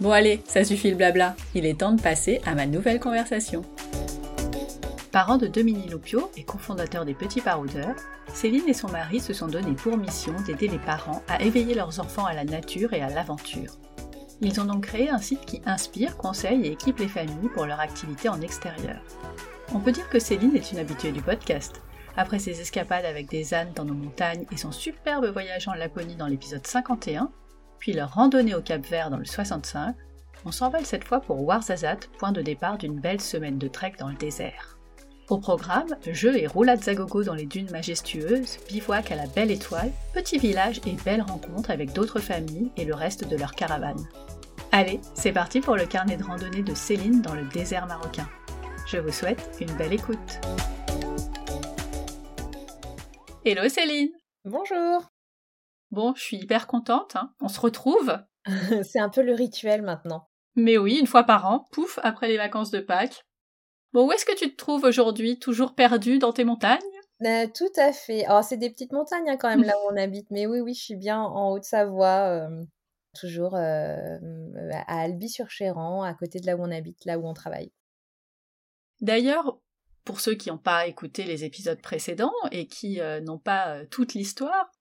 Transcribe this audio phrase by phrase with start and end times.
[0.00, 3.62] Bon allez, ça suffit le blabla, il est temps de passer à ma nouvelle conversation.
[5.12, 7.94] Parent de Dominique Loupio et cofondateur des Petits Paroudeurs,
[8.32, 12.00] Céline et son mari se sont donnés pour mission d'aider les parents à éveiller leurs
[12.00, 13.78] enfants à la nature et à l'aventure.
[14.40, 17.78] Ils ont donc créé un site qui inspire, conseille et équipe les familles pour leur
[17.78, 19.00] activité en extérieur.
[19.72, 21.80] On peut dire que Céline est une habituée du podcast.
[22.16, 26.16] Après ses escapades avec des ânes dans nos montagnes et son superbe voyage en Laponie
[26.16, 27.30] dans l'épisode 51,
[27.84, 29.94] puis leur randonnée au Cap Vert dans le 65,
[30.46, 34.08] on s'envole cette fois pour Ouarzazate, point de départ d'une belle semaine de trek dans
[34.08, 34.78] le désert.
[35.28, 39.50] Au programme, jeux et roulades à gogo dans les dunes majestueuses, bivouac à la belle
[39.50, 44.08] étoile, petit village et belles rencontres avec d'autres familles et le reste de leur caravane.
[44.72, 48.30] Allez, c'est parti pour le carnet de randonnée de Céline dans le désert marocain.
[48.86, 50.40] Je vous souhaite une belle écoute.
[53.44, 54.08] Hello Céline
[54.46, 55.13] Bonjour
[55.90, 57.16] Bon, je suis hyper contente.
[57.16, 57.32] Hein.
[57.40, 58.18] On se retrouve.
[58.82, 60.28] c'est un peu le rituel maintenant.
[60.56, 63.24] Mais oui, une fois par an, pouf, après les vacances de Pâques.
[63.92, 65.38] Bon, où est-ce que tu te trouves aujourd'hui?
[65.38, 66.80] Toujours perdu dans tes montagnes?
[67.24, 68.24] Euh, Tout à fait.
[68.24, 70.30] Alors, c'est des petites montagnes hein, quand même là où on habite.
[70.30, 72.28] Mais oui, oui, je suis bien en Haute-Savoie.
[72.28, 72.64] Euh,
[73.18, 74.18] toujours euh,
[74.72, 77.72] à Albi-sur-Chéran, à côté de là où on habite, là où on travaille.
[79.00, 79.60] D'ailleurs,
[80.04, 84.72] pour ceux qui n'ont pas écouté les épisodes précédents et qui n'ont pas toute l'histoire,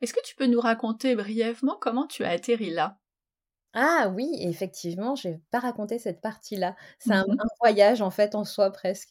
[0.00, 2.98] est-ce que tu peux nous raconter brièvement comment tu as atterri là?
[3.74, 6.74] Ah oui, effectivement, je vais pas raconter cette partie-là.
[6.98, 9.10] C'est un, mmh voyage en fait en soi presque.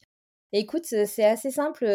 [0.53, 1.85] Écoute, c'est assez simple.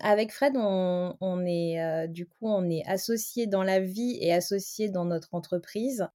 [0.00, 5.04] avec Fred, on, est du coup on est associés dans la vie et associés dans
[5.04, 6.06] notre entreprise.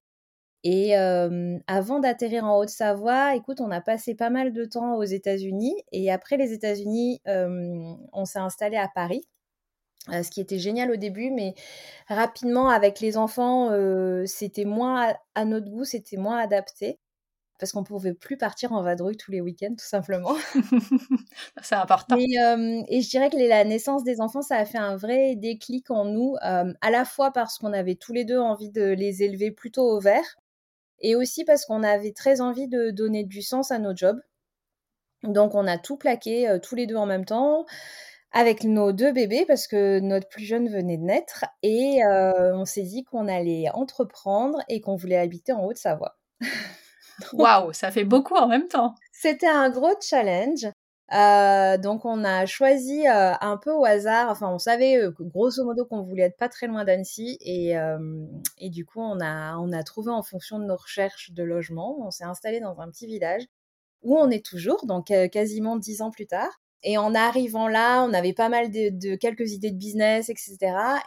[0.63, 5.75] Et avant d'atterrir en Haute-Savoie, écoute, on a passé pas mal de temps aux États-Unis.
[5.91, 9.25] Et après les États-Unis, on s'est installé à Paris.
[10.07, 11.55] Euh, ce qui était génial au début, mais
[12.07, 16.99] rapidement avec les enfants, euh, c'était moins à, notre goût, c'était moins adapté
[17.59, 20.33] parce qu'on pouvait plus partir en vadrouille tous les week-ends, tout simplement.
[21.61, 22.15] C'est important.
[22.15, 25.35] Et, euh, et, je dirais que la naissance des enfants, ça a fait un vrai
[25.35, 29.23] déclic en nous, à la fois parce qu'on avait tous les deux envie de les
[29.23, 30.37] élever plutôt au vert,
[31.01, 34.21] et aussi parce qu'on avait très envie de donner du sens à nos jobs.
[35.23, 37.65] Donc on a tout plaqué tous les deux en même temps
[38.31, 42.65] avec nos deux bébés parce que notre plus jeune venait de naître et euh, on
[42.65, 46.17] s'est dit qu'on allait entreprendre et qu'on voulait habiter en Haute-Savoie.
[47.33, 48.95] Waouh, ça fait beaucoup en même temps.
[49.11, 50.67] C'était un gros challenge.
[51.11, 55.83] Euh, donc on a choisi euh, un peu au hasard, enfin on savait grosso modo
[55.83, 57.73] qu'on voulait être pas très loin d'Annecy et,
[58.59, 61.97] et du coup on a, on a trouvé en fonction de nos recherches de logement,
[61.99, 63.41] on s'est installé dans un petit village
[64.03, 66.61] où on est toujours, donc quasiment dix ans plus tard.
[66.83, 70.57] Et en arrivant là, on avait pas mal de, quelques idées de business, etc.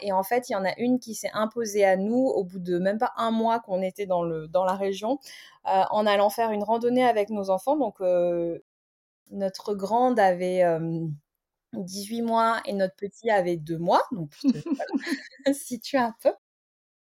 [0.03, 2.59] Et en fait, il y en a une qui s'est imposée à nous au bout
[2.59, 5.19] de même pas un mois qu'on était dans, le, dans la région,
[5.67, 7.77] euh, en allant faire une randonnée avec nos enfants.
[7.77, 8.59] Donc, euh,
[9.31, 10.63] notre grande avait
[11.73, 14.03] 18 euh, mois et notre petit avait 2 mois.
[14.13, 16.33] Donc, voilà, situe un peu.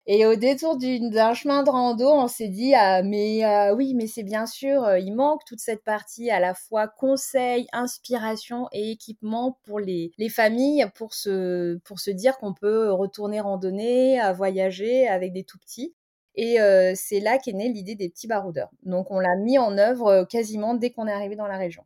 [0.07, 4.07] Et au détour d'un chemin de rando, on s'est dit ah, mais euh, oui, mais
[4.07, 8.91] c'est bien sûr, euh, il manque toute cette partie à la fois conseil, inspiration et
[8.91, 14.33] équipement pour les, les familles pour se, pour se dire qu'on peut retourner randonner, à
[14.33, 15.95] voyager avec des tout petits.
[16.33, 18.69] Et euh, c'est là qu'est née l'idée des petits baroudeurs.
[18.83, 21.85] Donc on l'a mis en œuvre quasiment dès qu'on est arrivé dans la région.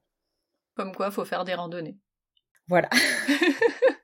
[0.76, 1.98] Comme quoi, faut faire des randonnées.
[2.68, 2.90] Voilà.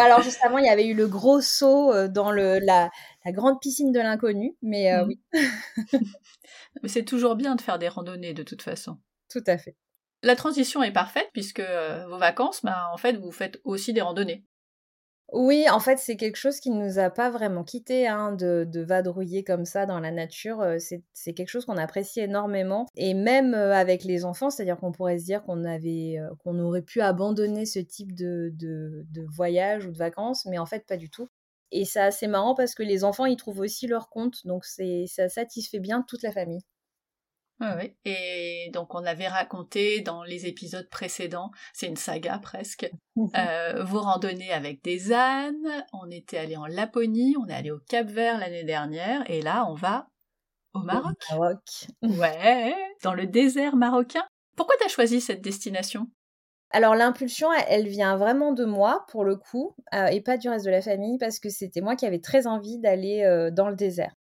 [0.00, 2.90] alors justement, il y avait eu le gros saut euh, dans le, la,
[3.26, 5.08] grande piscine de l'inconnu, mais euh, mmh.
[5.08, 5.20] oui.
[6.82, 8.98] mais c'est toujours bien de faire des randonnées de toute façon.
[9.30, 9.76] Tout à fait.
[10.22, 14.00] La transition est parfaite puisque euh, vos vacances, bah, en fait, vous faites aussi des
[14.00, 14.44] randonnées.
[15.32, 18.68] Oui, en fait, c'est quelque chose qui ne nous a pas vraiment quittés, hein, de,
[18.82, 20.62] vadrouiller comme ça dans la nature.
[20.78, 22.86] C'est quelque chose qu'on apprécie énormément.
[22.96, 27.00] Et même avec les enfants, c'est-à-dire qu'on pourrait se dire qu'on avait, qu'on aurait pu
[27.00, 31.08] abandonner ce type de, de, de voyage ou de vacances, mais en fait, pas du
[31.08, 31.28] tout.
[31.70, 35.28] Et c'est assez marrant parce que les enfants, ils trouvent aussi leur compte, donc ça
[35.30, 36.60] satisfait bien toute la famille.
[38.04, 42.90] Et donc on avait raconté dans les épisodes précédents, c'est une saga presque,
[43.36, 47.78] euh, vos randonnées avec des ânes, on était allé en Laponie, on est allé au
[47.88, 50.08] Cap Vert l'année dernière, et là on va
[50.74, 51.16] au Maroc.
[51.30, 51.86] Maroc.
[52.02, 54.24] Ouais, dans le désert marocain.
[54.56, 56.06] Pourquoi t'as choisi cette destination?
[56.70, 60.48] Alors l'impulsion, elle, elle vient vraiment de moi pour le coup, euh, et pas du
[60.48, 63.68] reste de la famille, parce que c'était moi qui avais très envie d'aller euh, dans
[63.68, 64.14] le désert.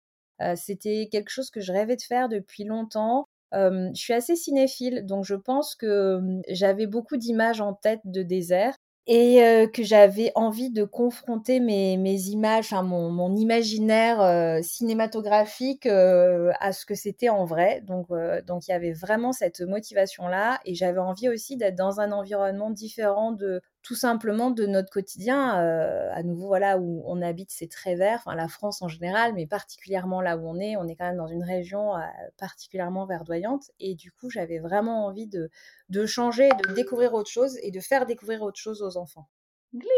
[0.43, 3.27] Euh, c'était quelque chose que je rêvais de faire depuis longtemps.
[3.55, 8.01] Euh, je suis assez cinéphile, donc je pense que hum, j'avais beaucoup d'images en tête
[8.05, 8.75] de désert
[9.07, 16.73] et euh, que j'avais envie de confronter mes, mes images, enfin mon, imaginaire cinématographique à
[16.73, 17.81] ce que c'était en vrai.
[17.81, 18.09] Donc,
[18.47, 22.71] donc il y avait vraiment cette motivation-là et j'avais envie aussi d'être dans un environnement
[22.71, 25.61] différent de tout simplement de notre quotidien.
[25.61, 29.33] Euh, à nouveau, voilà où on habite, c'est très vert, enfin la France en général,
[29.35, 32.01] mais particulièrement là où on est, on est quand même dans une région euh,
[32.39, 35.51] particulièrement verdoyante et du coup j'avais vraiment envie de
[35.89, 39.29] de changer, de découvrir autre chose et de faire découvrir autre chose aux enfants.
[39.75, 39.91] Gling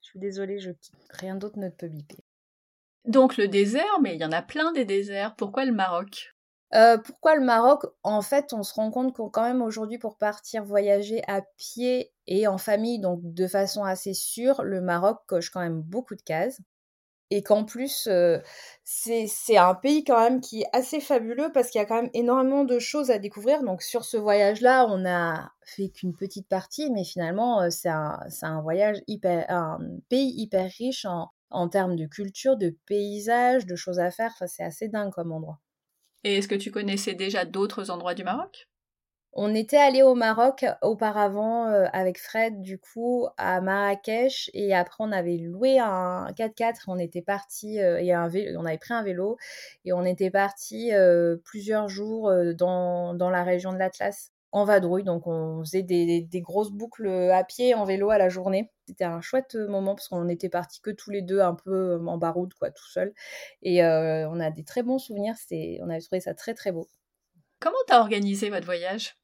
[0.00, 0.70] Je suis désolée, je.
[1.10, 2.24] Rien d'autre ne peut biper.
[3.04, 5.34] Donc le désert, mais il y en a plein des déserts.
[5.36, 6.34] Pourquoi le Maroc?
[6.74, 7.86] Euh, pourquoi le Maroc?
[8.02, 12.12] En fait, on se rend compte qu'on quand même aujourd'hui pour partir voyager à pied
[12.28, 16.22] et en famille, donc de façon assez sûre, le Maroc coche quand même beaucoup de
[16.22, 16.60] cases.
[17.30, 18.38] Et qu'en plus, euh,
[18.84, 22.10] c'est un pays quand même qui est assez fabuleux parce qu'il y a quand même
[22.14, 23.62] énormément de choses à découvrir.
[23.64, 28.18] Donc sur ce voyage-là, on a fait qu'une petite partie, mais finalement, euh, c'est un,
[28.30, 29.78] c'est un voyage hyper, un
[30.08, 34.30] pays hyper riche en, en termes de culture, de paysages, de choses à faire.
[34.34, 35.60] Enfin, c'est assez dingue comme endroit.
[36.22, 38.67] Et est-ce que tu connaissais déjà d'autres endroits du Maroc?
[39.40, 44.50] On était allé au Maroc auparavant euh, avec Fred, du coup, à Marrakech.
[44.52, 46.86] Et après, on avait loué un 4x4.
[46.88, 49.36] On était parti, euh, et on avait pris un vélo.
[49.84, 54.64] Et on était parti euh, plusieurs jours euh, dans, dans la région de l'Atlas, en
[54.64, 55.04] vadrouille.
[55.04, 58.72] Donc, on faisait des, grosses boucles à pied, en vélo à la journée.
[58.88, 62.18] C'était un chouette moment parce qu'on était partis que tous les deux, un peu en
[62.18, 63.14] baroude, quoi, tout seul.
[63.62, 65.36] Et euh, on a des très bons souvenirs.
[65.80, 66.88] On avait trouvé ça très, très beau.
[67.60, 69.14] Comment t'as organisé votre voyage?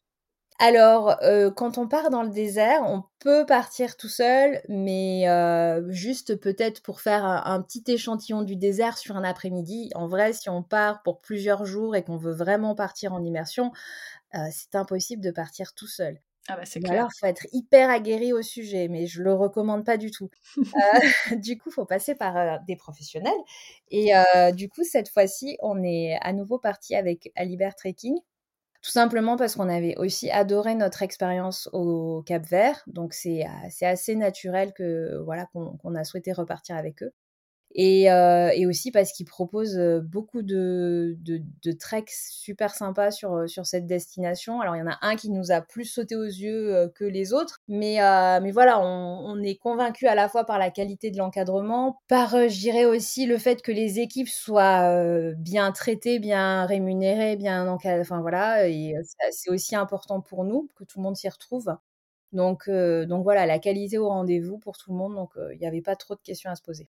[0.61, 5.83] Alors, euh, quand on part dans le désert, on peut partir tout seul, mais euh,
[5.91, 9.91] juste peut-être pour faire un, un petit échantillon du désert sur un après-midi.
[9.97, 13.73] En vrai, si on part pour plusieurs jours et qu'on veut vraiment partir en immersion,
[14.35, 16.21] euh, c'est impossible de partir tout seul.
[16.49, 16.91] Ah bah c'est Ou clair.
[16.91, 20.31] alors, faut être hyper aguerri au sujet, mais je le recommande pas du tout.
[21.43, 23.33] Du coup, faut passer par des professionnels.
[23.91, 24.13] Et
[24.55, 28.17] du coup, cette fois-ci, on est à nouveau parti avec Alibert Trekking.
[28.85, 32.83] Tout simplement parce qu'on avait aussi adoré notre expérience au Cap Vert.
[32.87, 37.11] Donc, c'est euh, assez naturel que voilà qu'on a souhaité repartir avec eux.
[37.77, 43.11] Et, euh, et aussi parce qu'ils proposent euh, beaucoup de, de, de treks super sympas
[43.11, 44.61] sur, euh, sur cette destination.
[44.61, 47.05] Alors, il y en a un qui nous a plus sauté aux yeux euh, que
[47.05, 47.59] les autres.
[47.67, 48.85] Mais, euh, mais voilà, on,
[49.27, 53.27] on est convaincu à la fois par la qualité de l'encadrement, par, je dirais aussi,
[53.27, 58.01] le fait que les équipes soient bien traitées, bien rémunérées, bien encadrées.
[58.03, 58.69] Enfin, voilà.
[58.69, 58.95] Et
[59.33, 61.75] c'est aussi important pour nous que tout le monde s'y retrouve.
[62.33, 65.15] Donc, donc voilà, la qualité au rendez-vous pour tout le monde.
[65.17, 66.89] Donc, il n'y avait pas trop de questions à se poser.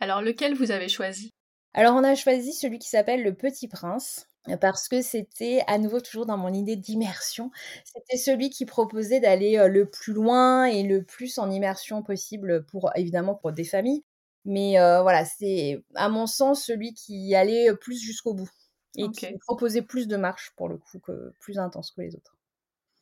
[0.00, 1.30] Alors lequel vous avez choisi?
[1.74, 5.78] Alors, on a choisi celui qui s'appelle Le Petit Prince euh, parce que c'était à
[5.78, 7.50] nouveau toujours dans mon idée d'immersion.
[7.84, 12.64] C'était celui qui proposait d'aller euh, le plus loin et le plus en immersion possible
[12.66, 14.04] pour évidemment pour des familles.
[14.44, 18.50] Mais euh, voilà, c'est à mon sens celui qui allait plus jusqu'au bout
[18.98, 22.36] et qui proposait plus de marches pour le coup que plus intense que les autres.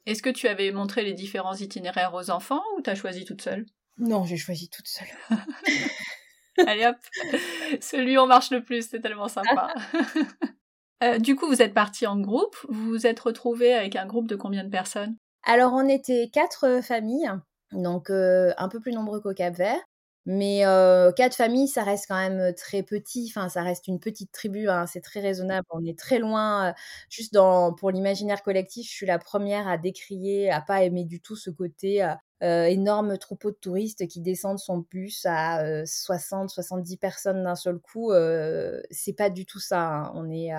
[0.06, 3.64] Est-ce que tu avais montré les différents itinéraires aux enfants ou t'as choisi toute seule?
[3.98, 5.08] Non, j'ai choisi toute seule.
[6.66, 6.96] Allez hop,
[7.80, 9.72] celui où on marche le plus, c'est tellement sympa.
[11.02, 14.28] Euh, du coup, vous êtes partis en groupe, vous vous êtes retrouvés avec un groupe
[14.28, 15.16] de combien de personnes?
[15.44, 17.30] Alors, on était quatre euh, familles,
[17.72, 19.80] donc euh, un peu plus nombreux qu'au Cap Vert.
[20.26, 23.26] Mais euh, quatre familles, ça reste quand même très petit.
[23.34, 24.68] Enfin, ça reste une petite tribu.
[24.68, 25.66] hein, c'est très raisonnable.
[25.70, 26.68] On est très loin.
[26.70, 26.72] euh,
[27.08, 31.20] juste dans pour l'imaginaire collectif, je suis la première à décrier, à pas aimer du
[31.20, 32.02] tout ce côté
[32.42, 37.54] euh, énorme troupeau de touristes qui descendent son bus à euh, 60, 70 personnes d'un
[37.54, 38.12] seul coup.
[38.90, 39.80] C'est pas du tout ça.
[39.88, 40.12] hein.
[40.14, 40.50] On est,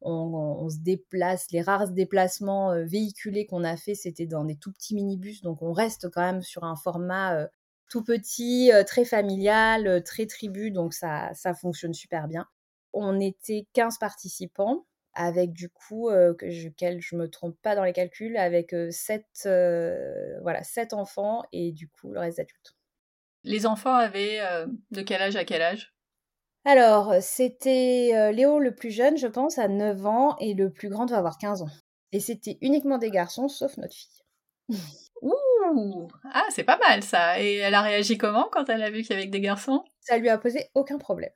[0.00, 1.46] on, on se déplace.
[1.52, 5.42] Les rares déplacements véhiculés qu'on a fait, c'était dans des tout petits minibus.
[5.42, 7.48] Donc, on reste quand même sur un format
[7.90, 12.46] tout petit, très familial, très tribu, donc ça, ça fonctionne super bien.
[12.94, 17.92] On était 15 participants avec du coup, que je, je me trompe pas dans les
[17.92, 19.26] calculs, avec 7,
[20.40, 22.76] voilà, 7 enfants et du coup le reste d'adultes.
[23.42, 24.40] Les enfants avaient
[24.90, 25.92] de quel âge à quel âge?
[26.64, 31.06] Alors, c'était Léo le plus jeune, je pense, à 9 ans, et le plus grand
[31.06, 31.70] doit avoir 15 ans.
[32.12, 34.22] Et c'était uniquement des garçons, sauf notre fille.
[35.72, 37.40] Ouh Ah, c'est pas mal ça.
[37.40, 39.84] Et elle a réagi comment quand elle a vu qu'il y avait que des garçons?
[40.00, 41.30] Ça lui a posé aucun problème.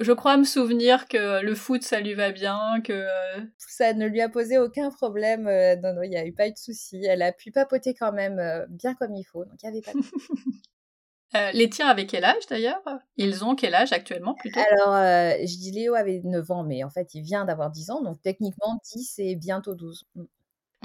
[0.00, 2.92] Je crois me souvenir que le foot, ça lui va bien, que...
[2.92, 5.46] Euh, ça ne lui a posé aucun problème.
[5.46, 7.04] Euh, non, non, il n'y a eu pas eu de souci.
[7.04, 9.82] Elle a pu papoter quand même euh, bien comme il faut, donc il n'y avait
[9.82, 9.98] pas de
[11.58, 12.82] les tiens avaient quel âge d'ailleurs?
[13.16, 14.60] Ils ont quel âge actuellement plutôt?
[14.60, 18.02] Alors, je dis Léo avait 9 ans, mais en fait, il vient d'avoir 10 ans,
[18.02, 20.06] donc techniquement 10 et bientôt 12.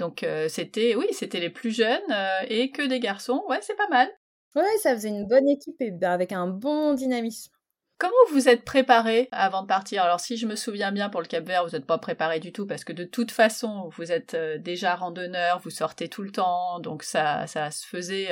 [0.00, 3.44] Donc euh, c'était, oui, c'était les plus jeunes euh, et que des garçons.
[3.48, 4.08] Ouais, c'est pas mal.
[4.56, 7.52] Ouais, ça faisait une bonne équipe et bah, avec un bon dynamisme.
[7.98, 10.02] Comment vous êtes préparé avant de partir?
[10.02, 12.50] Alors si je me souviens bien pour le Cap Vert, vous n'êtes pas préparé du
[12.50, 16.32] tout parce que de toute façon, vous êtes euh, déjà randonneur, vous sortez tout le
[16.32, 18.28] temps, donc ça, ça se faisait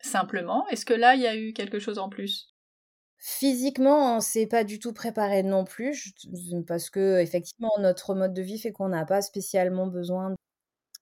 [0.00, 0.68] simplement.
[0.68, 2.54] Est-ce que là, il y a eu quelque chose en plus?
[3.16, 6.12] Physiquement, on s'est pas du tout préparé non plus,
[6.66, 10.34] parce que effectivement notre mode de vie fait qu'on n'a pas spécialement besoin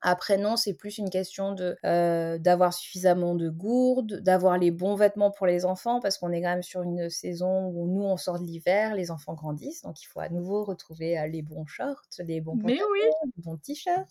[0.08, 4.94] après, non, c'est plus une question de euh, d'avoir suffisamment de gourdes, d'avoir les bons
[4.94, 8.16] vêtements pour les enfants, parce qu'on est quand même sur une saison où nous, on
[8.16, 11.66] sort de l'hiver, les enfants grandissent, donc il faut à nouveau retrouver euh, les bons
[11.66, 14.08] shorts, les bons pantalons, les bons t-shirts.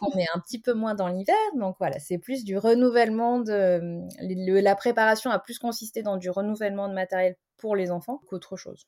[0.00, 4.60] on est un petit peu moins dans l'hiver, donc voilà, c'est plus du renouvellement de...
[4.60, 8.86] la préparation a plus consisté dans du renouvellement de matériel pour les enfants qu'autre chose.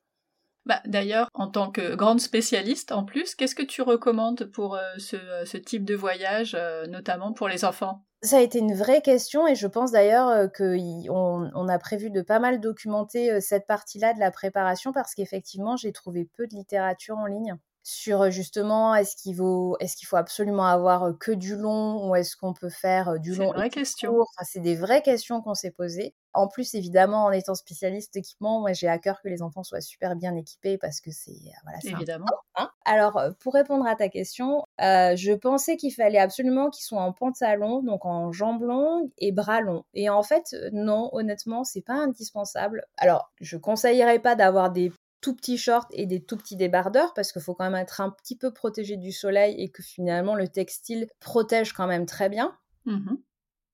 [0.66, 4.80] Bah, D'ailleurs, en tant que grande spécialiste en plus, qu'est-ce que tu recommandes pour euh,
[4.98, 8.04] ce, type de voyage, euh, notamment pour les enfants?
[8.22, 12.10] Ça a été une vraie question et je pense d'ailleurs euh, qu'on on a prévu
[12.10, 16.54] de pas mal documenter cette partie-là de la préparation parce qu'effectivement j'ai trouvé peu de
[16.56, 17.56] littérature en ligne
[17.88, 22.36] sur justement est-ce qu'il faut est-ce qu'il faut absolument avoir que du long ou est-ce
[22.36, 24.12] qu'on peut faire du long question.
[24.12, 26.14] Enfin, c'est des vraies questions qu'on s'est posées.
[26.34, 29.80] En plus, évidemment, en étant spécialiste d'équipement, moi j'ai à cœur que les enfants soient
[29.80, 31.32] super bien équipés parce que c'est
[31.64, 31.78] voilà.
[31.82, 32.26] Évidemment.
[32.56, 32.70] Hein.
[32.84, 37.82] Alors, pour répondre à ta question, je pensais qu'il fallait absolument qu'ils soient en pantalon,
[37.82, 39.84] donc en jambes longues et bras longs.
[39.94, 42.84] Et en fait, non, honnêtement, c'est pas indispensable.
[42.98, 47.32] Alors, je conseillerais pas d'avoir des tout petits shorts et des tout petits débardeurs parce
[47.32, 50.48] qu'il faut quand même être un petit peu protégé du soleil et que finalement le
[50.48, 52.56] textile protège quand même très bien.
[52.86, 53.16] Mmh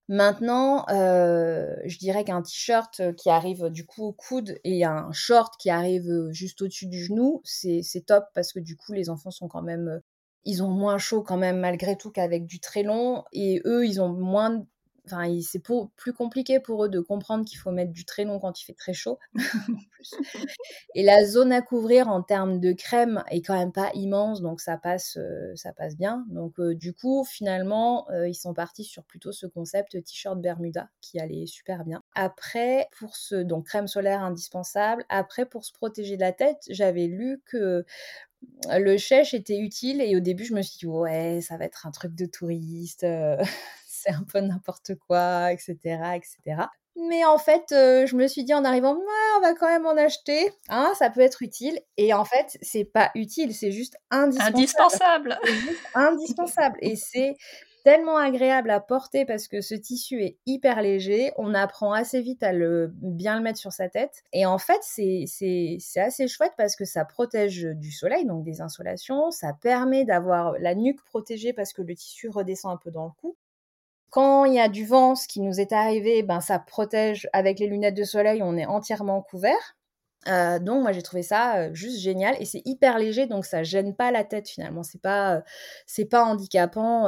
[0.08, 5.54] Maintenant, euh, je dirais qu'un t-shirt qui arrive du coup au coude et un short
[5.58, 9.48] qui arrive juste au-dessus du genou, c'est top parce que du coup les enfants sont
[9.48, 10.02] quand même,
[10.44, 13.98] ils ont moins chaud quand même malgré tout qu'avec du très long et eux ils
[13.98, 14.66] ont moins
[15.06, 15.62] Enfin, c'est
[15.96, 18.94] plus compliqué pour eux de comprendre qu'il faut mettre du très quand il fait très
[18.94, 19.18] chaud.
[20.94, 24.60] Et la zone à couvrir en termes de crème est quand même pas immense, donc
[24.60, 26.24] ça passe, euh, ça passe bien.
[26.28, 30.88] Donc euh, du coup, finalement, euh, ils sont partis sur plutôt ce concept t-shirt Bermuda
[31.00, 32.02] qui allait super bien.
[32.14, 35.04] Après, pour ce donc crème solaire indispensable.
[35.08, 37.84] Après, pour se protéger de la tête, j'avais lu que
[38.70, 41.86] le chèche était utile et au début je me suis dit ouais ça va être
[41.86, 43.06] un truc de touriste
[44.04, 45.76] c'est un peu n'importe quoi, etc.,
[46.14, 46.66] etc.
[46.96, 48.96] Mais en fait, euh, je me suis dit en arrivant,
[49.36, 50.52] on va quand même en acheter.
[50.68, 51.80] Hein, ça peut être utile.
[51.96, 54.54] Et en fait, c'est pas utile, c'est juste indispensable.
[54.54, 55.38] Indispensable.
[55.94, 56.78] indispensable.
[56.82, 57.36] Et c'est
[57.84, 61.32] tellement agréable à porter parce que ce tissu est hyper léger.
[61.36, 64.22] On apprend assez vite à le bien le mettre sur sa tête.
[64.32, 65.26] Et en fait, c'est
[65.96, 69.32] assez chouette parce que ça protège du soleil, donc des insolations.
[69.32, 73.12] Ça permet d'avoir la nuque protégée parce que le tissu redescend un peu dans le
[73.20, 73.36] cou.
[74.14, 77.58] Quand il y a du vent, ce qui nous est arrivé, ben ça protège avec
[77.58, 79.76] les lunettes de soleil, on est entièrement couvert.
[80.28, 83.64] Euh, donc moi j'ai trouvé ça euh, juste génial et c'est hyper léger donc ça
[83.64, 84.84] gêne pas la tête finalement.
[84.84, 85.40] C'est pas euh,
[85.86, 87.06] c'est pas handicapant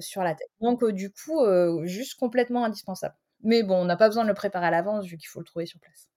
[0.00, 0.50] sur la tête.
[0.60, 1.40] Donc du coup
[1.84, 3.14] juste complètement indispensable.
[3.42, 5.46] Mais bon on n'a pas besoin de le préparer à l'avance vu qu'il faut le
[5.46, 6.08] trouver sur place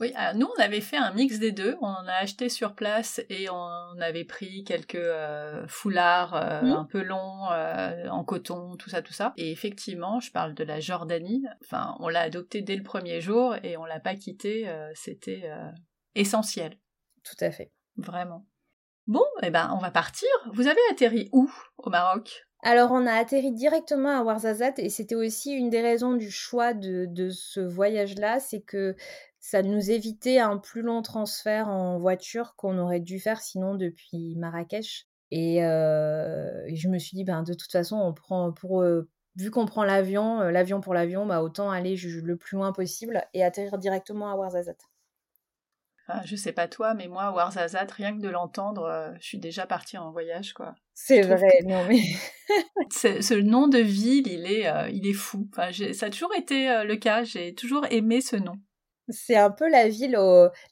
[0.00, 1.76] oui, nous on avait fait un mix des deux.
[1.80, 6.72] On a acheté sur place et on avait pris quelques euh, foulards euh, mmh.
[6.72, 9.32] un peu longs euh, en coton, tout ça, tout ça.
[9.36, 11.44] Et effectivement, je parle de la Jordanie.
[11.64, 14.68] Enfin, on l'a adopté dès le premier jour et on l'a pas quitté.
[14.94, 15.50] C'était
[16.14, 16.76] essentiel.
[17.22, 17.72] Tout à fait.
[17.96, 18.46] Vraiment.
[19.06, 20.28] Bon, eh ben, on va partir.
[20.52, 22.46] Vous avez atterri où au Maroc?
[22.62, 26.74] Alors, on a atterri directement à Ouarzazate et c'était aussi une des raisons du choix
[26.74, 28.96] de, de ce voyage-là, c'est que
[29.48, 34.34] ça nous évitait un plus long transfert en voiture qu'on aurait dû faire sinon depuis
[34.34, 35.06] Marrakech.
[35.30, 38.84] Et, je me suis dit, ben, de toute façon, on prend pour,
[39.36, 43.44] vu qu'on prend l'avion, l'avion pour l'avion, bah, autant aller le plus loin possible et
[43.44, 44.82] atterrir directement à Ouarzazate.
[46.08, 49.64] Ah, je sais pas toi, mais moi, Ouarzazate, rien que de l'entendre, je suis déjà
[49.64, 50.74] partie en voyage, quoi.
[50.92, 52.02] C'est vrai, non mais...
[52.90, 55.48] ce nom de ville, il est, il est fou.
[55.52, 58.56] Enfin, ça a toujours été le cas, j'ai toujours aimé ce nom.
[59.08, 60.18] C'est un peu la ville,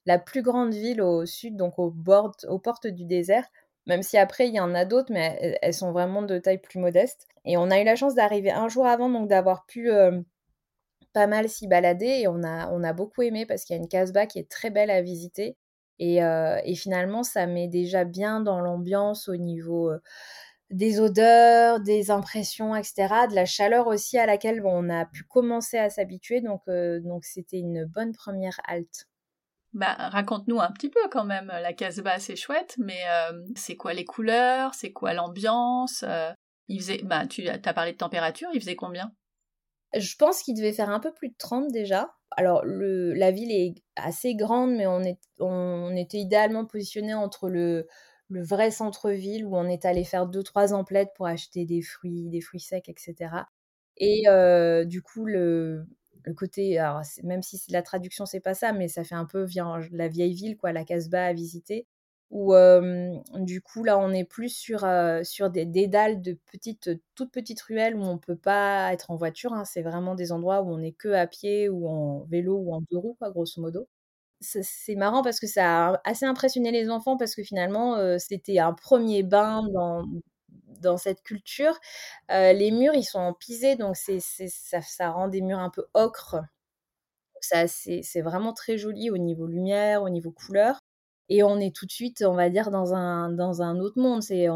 [0.06, 1.94] la plus grande ville au sud, donc au
[2.48, 3.46] aux portes du désert.
[3.86, 6.78] Même si après, il y en a d'autres, mais elles sont vraiment de taille plus
[6.78, 7.28] modeste.
[7.44, 9.90] Et on a eu la chance d'arriver un jour avant, donc d'avoir pu
[11.12, 12.06] pas mal s'y balader.
[12.22, 14.90] Et on a, beaucoup aimé parce qu'il y a une casbah qui est très belle
[14.90, 15.56] à visiter.
[15.98, 19.92] Et, et finalement, ça met déjà bien dans l'ambiance au niveau
[20.74, 22.94] des odeurs, des impressions, etc.,
[23.30, 26.40] de la chaleur aussi à laquelle on a pu commencer à s'habituer.
[26.40, 29.06] Donc, euh, donc c'était une bonne première halte.
[29.72, 31.46] Bah, raconte-nous un petit peu quand même.
[31.46, 34.74] La Casbah, c'est chouette, mais euh, c'est quoi les couleurs?
[34.74, 36.04] C'est quoi l'ambiance?
[36.06, 36.32] Euh,
[36.66, 38.48] Il faisait, bah, tu as parlé de température.
[38.52, 39.12] Il faisait combien?
[39.96, 42.16] Je pense qu'il devait faire un peu plus de 30 déjà.
[42.36, 47.48] Alors, le, la ville est assez grande, mais on, est, on était idéalement positionné entre
[47.48, 47.86] le,
[48.34, 52.28] le vrai centre-ville où on est allé faire deux trois emplettes pour acheter des fruits,
[52.30, 53.46] des fruits secs, etc.
[53.96, 54.24] Et
[54.86, 55.86] du coup le,
[56.36, 59.46] côté, alors même si la traduction c'est pas ça, mais ça fait un peu
[59.92, 61.86] la vieille ville quoi, la Casbah à visiter.
[62.30, 62.54] Où
[63.34, 64.84] du coup là on est plus sur
[65.22, 69.52] sur des dédales de petites toutes petites ruelles où on peut pas être en voiture.
[69.52, 69.64] Hein.
[69.64, 72.80] c'est vraiment des endroits où on est que à pied ou en vélo ou en
[72.90, 73.88] deux roues quoi, grosso modo
[74.44, 78.72] c'est marrant parce que ça a assez impressionné les enfants parce que finalement, c'était un
[78.74, 80.04] premier bain dans,
[80.80, 81.78] dans cette culture.
[82.30, 85.86] les murs, ils sont en pisé, donc c'est, ça, ça, rend des murs un peu
[85.94, 86.36] ocre.
[87.40, 90.80] C'est vraiment très joli au niveau lumière, au niveau couleur.
[91.30, 94.22] Et on est tout de suite, on va dire, dans un, dans un autre monde.
[94.22, 94.46] C'est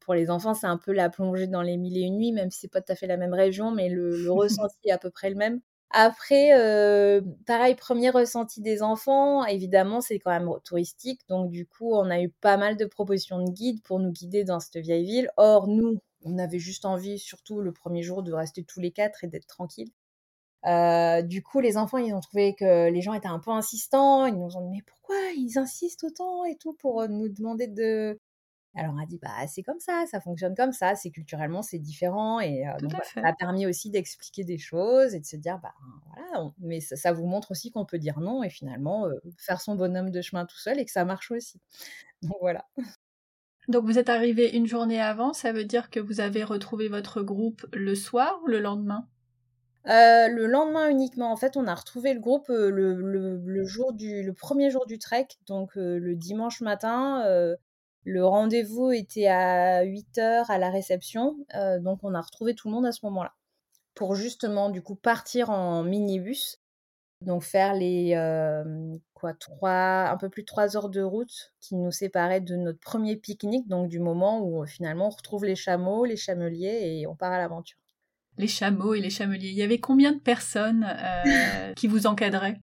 [0.00, 2.50] pour les enfants, c'est un peu la plongée dans les mille et une nuits, même
[2.50, 4.98] si c'est pas tout à fait la même région, mais le, le ressenti est à
[4.98, 5.60] peu près le même.
[5.90, 11.20] Après, euh, pareil, premier ressenti des enfants, évidemment, c'est quand même touristique.
[11.28, 14.44] Donc, du coup, on a eu pas mal de propositions de guides pour nous guider
[14.44, 15.30] dans cette vieille ville.
[15.38, 19.24] Or, nous, on avait juste envie, surtout le premier jour, de rester tous les quatre
[19.24, 19.90] et d'être tranquilles.
[20.66, 24.26] Euh, du coup, les enfants, ils ont trouvé que les gens étaient un peu insistants.
[24.26, 28.18] Ils nous ont dit, mais pourquoi ils insistent autant et tout pour nous demander de,
[28.78, 31.78] alors on a dit bah c'est comme ça, ça fonctionne comme ça, c'est culturellement c'est
[31.78, 35.74] différent et donc, ça a permis aussi d'expliquer des choses et de se dire bah
[36.06, 40.10] voilà, mais ça, vous montre aussi qu'on peut dire non et finalement faire son bonhomme
[40.10, 41.60] de chemin tout seul et que ça marche aussi.
[42.22, 42.64] Donc voilà.
[43.68, 47.22] Donc vous êtes arrivé une journée avant, ça veut dire que vous avez retrouvé votre
[47.22, 49.06] groupe le soir ou le lendemain?
[49.84, 54.70] Le lendemain uniquement, en fait, on a retrouvé le groupe le, jour du, le premier
[54.70, 57.56] jour du trek, donc le dimanche matin.
[58.04, 62.68] Le rendez-vous était à 8 heures à la réception, euh, donc on a retrouvé tout
[62.68, 63.34] le monde à ce moment-là.
[63.94, 66.60] Pour justement, du coup, partir en minibus,
[67.20, 71.74] donc faire les euh, quoi, trois, un peu plus de 3 heures de route qui
[71.74, 76.04] nous séparaient de notre premier pique-nique, donc du moment où finalement on retrouve les chameaux,
[76.04, 77.78] les chameliers et on part à l'aventure.
[78.36, 82.60] Les chameaux et les chameliers, il y avait combien de personnes euh, qui vous encadraient?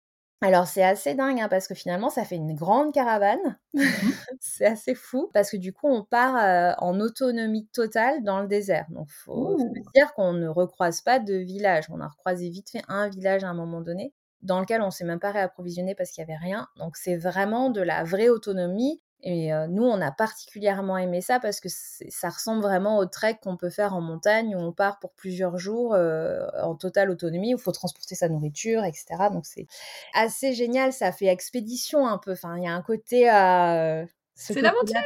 [0.41, 3.57] Alors c'est assez dingue hein, parce que finalement ça fait une grande caravane.
[3.73, 3.81] Mmh
[4.39, 8.47] c'est assez fou parce que du coup on part euh, en autonomie totale dans le
[8.47, 8.85] désert.
[8.89, 11.85] Donc faut, faut dire qu'on ne recroise pas de village.
[11.89, 15.05] On a recroisé vite fait un village à un moment donné dans lequel on s'est
[15.05, 16.67] même pas réapprovisionné parce qu'il y avait rien.
[16.77, 21.59] Donc c'est vraiment de la vraie autonomie et nous, on a particulièrement aimé ça parce
[21.59, 25.11] que ça ressemble vraiment au trek qu'on peut faire en montagne où on part pour
[25.13, 29.05] plusieurs jours en totale autonomie, où il faut transporter sa nourriture, etc.
[29.31, 29.67] Donc c'est
[30.13, 32.31] assez génial, ça fait expédition un peu.
[32.31, 34.05] Enfin, il y a un côté à...
[34.35, 35.01] c'est l'aventure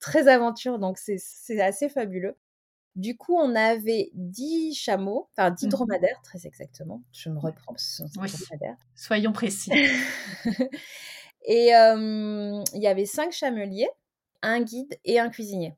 [0.00, 2.36] Très aventure, donc c'est assez fabuleux.
[2.94, 7.02] Du coup, on avait 10 chameaux, enfin 10 mmh dromadaires, très exactement.
[7.12, 8.28] Je me reprends, ce sont oui.
[8.28, 8.76] dromadaires.
[8.94, 9.70] Soyons précis.
[11.50, 13.88] Et il y avait cinq chameliers,
[14.42, 15.74] un guide et un cuisinier.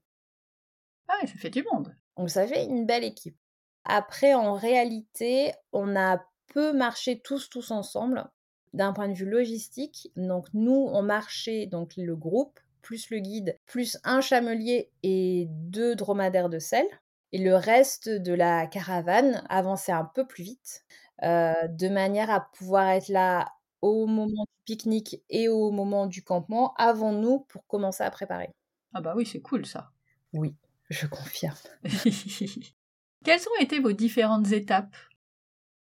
[1.08, 1.96] Ah, ça fait du monde.
[2.16, 3.36] Donc ça fait une belle équipe.
[3.84, 8.28] Après, en réalité, on a peu marché tous, tous ensemble
[8.72, 10.10] d'un point de vue logistique.
[10.16, 15.94] Donc nous, on marchait, donc le groupe, plus le guide, plus un chamelier et deux
[15.94, 16.84] dromadaires de sel.
[17.32, 20.84] Et le reste de la caravane avançait un peu plus vite,
[21.22, 23.46] de manière à pouvoir être là
[23.82, 28.50] au moment du pique-nique et au moment du campement avant nous pour commencer à préparer.
[28.94, 29.92] Ah bah oui, c'est cool ça.
[30.32, 30.54] Oui,
[30.90, 31.56] je confirme.
[33.24, 34.96] Quelles ont été vos différentes étapes?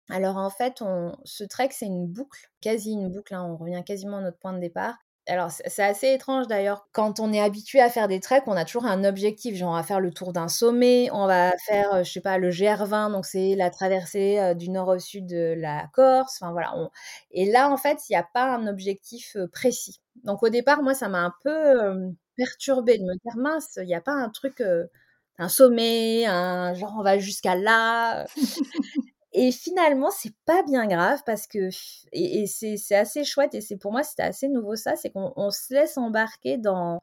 [0.10, 3.84] Alors en fait, on, ce trek, c'est une boucle, quasi une boucle, hein, on revient
[3.86, 4.98] quasiment à notre point de départ.
[5.30, 6.88] Alors c'est assez étrange d'ailleurs.
[6.92, 9.56] Quand on est habitué à faire des treks, on a toujours un objectif.
[9.56, 12.50] Genre, on va faire le tour d'un sommet, on va faire, je sais pas, le
[12.52, 16.38] GR20, donc c'est la traversée du nord au sud de la Corse.
[16.42, 16.74] Enfin voilà.
[17.32, 20.02] Et là, en fait, il n'y a pas un objectif précis.
[20.24, 23.96] Donc au départ, moi, ça m'a un peu perturbée de me dire mince, il n'y
[23.96, 24.64] a pas un truc,
[25.38, 28.26] un sommet, un genre on va jusqu'à là.
[29.42, 31.70] Et finalement, c'est pas bien grave parce que,
[32.12, 35.74] et, c'est assez chouette, et c'est pour moi, c'était assez nouveau ça, c'est qu'on se
[35.74, 37.00] laisse embarquer dans,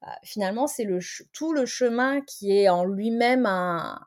[0.00, 1.00] bah, finalement, c'est le
[1.32, 3.46] tout le chemin qui est en lui-même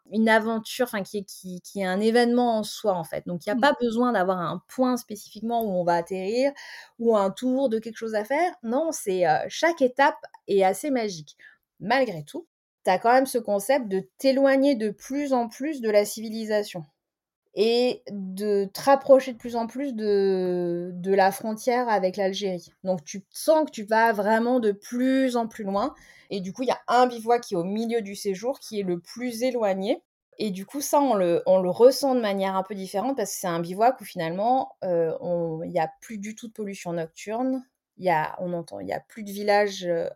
[0.09, 3.27] une aventure, enfin qui est, qui, qui est un événement en soi en fait.
[3.27, 3.61] Donc il n'y a mmh.
[3.61, 6.53] pas besoin d'avoir un point spécifiquement où on va atterrir
[6.99, 8.53] ou un tour de quelque chose à faire.
[8.63, 10.15] Non, c'est chaque étape
[10.47, 11.35] est assez magique.
[11.81, 12.47] Malgré tout,
[12.85, 16.85] tu as quand même ce concept de t'éloigner de plus en plus de la civilisation
[17.55, 22.69] et de te rapprocher de plus en plus de, la frontière avec l'Algérie.
[22.83, 25.95] Donc tu sens que tu vas vraiment de plus en plus loin.
[26.29, 28.79] Et du coup, il y a un bivouac qui est au milieu du séjour, qui
[28.79, 30.01] est le plus éloigné.
[30.37, 33.47] Et du coup, ça, on le, ressent de manière un peu différente parce que c'est
[33.47, 35.13] un bivouac où finalement, euh,
[35.63, 37.63] il n'y a plus du tout de pollution nocturne
[38.03, 40.09] y a, on entend, il y a plus de villages euh,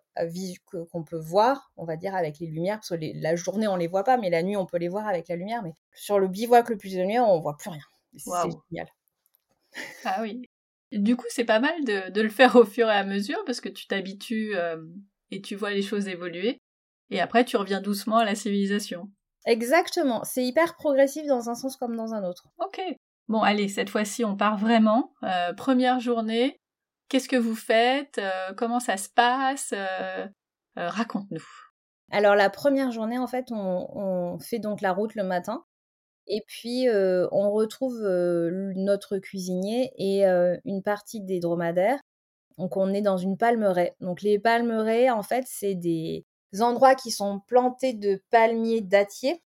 [0.91, 3.87] qu'on peut voir, on va dire, avec les lumières, parce que la journée, on les
[3.87, 5.63] voit pas, mais la nuit, on peut les voir avec la lumière.
[5.63, 7.81] Mais sur le bivouac le plus éloigné, on voit plus rien.
[8.17, 8.31] C'est
[8.69, 8.87] génial.
[10.03, 10.41] Ah oui.
[10.91, 13.61] Du coup, c'est pas mal de, de, le faire au fur et à mesure, parce
[13.61, 14.83] que tu t'habitues euh,
[15.31, 16.59] et tu vois les choses évoluer.
[17.11, 19.09] Et après, tu reviens doucement à la civilisation.
[19.45, 20.23] Exactement.
[20.23, 22.47] C'est hyper progressif dans un sens comme dans un autre.
[22.59, 22.81] Ok.
[23.27, 25.13] Bon, allez, cette fois-ci, on part vraiment.
[25.23, 26.59] Euh, première journée,
[27.09, 30.27] Qu'est-ce que vous faites euh, Comment ça se passe euh,
[30.77, 31.43] euh, Raconte-nous.
[32.11, 35.65] Alors la première journée, en fait, on, fait donc la route le matin.
[36.27, 37.99] Et puis, on retrouve
[38.75, 40.25] notre cuisinier et
[40.63, 41.99] une partie des dromadaires.
[42.59, 43.95] Donc, on est dans une palmeraie.
[43.99, 46.25] Donc, les palmeraies, en fait, c'est des
[46.59, 49.41] endroits qui sont plantés de palmiers dattiers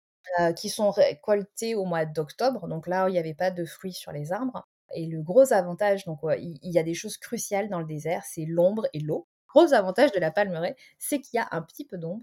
[0.57, 2.67] qui sont récoltés au mois d'octobre.
[2.69, 4.67] Donc là, il n'y avait pas de fruits sur les arbres.
[4.95, 8.45] Et le gros avantage, donc il y, a des choses cruciales dans le désert, c'est
[8.45, 9.27] l'ombre et l'eau.
[9.49, 12.23] Gros avantage de la palmeraie, c'est qu'il y a un petit peu d'ombre.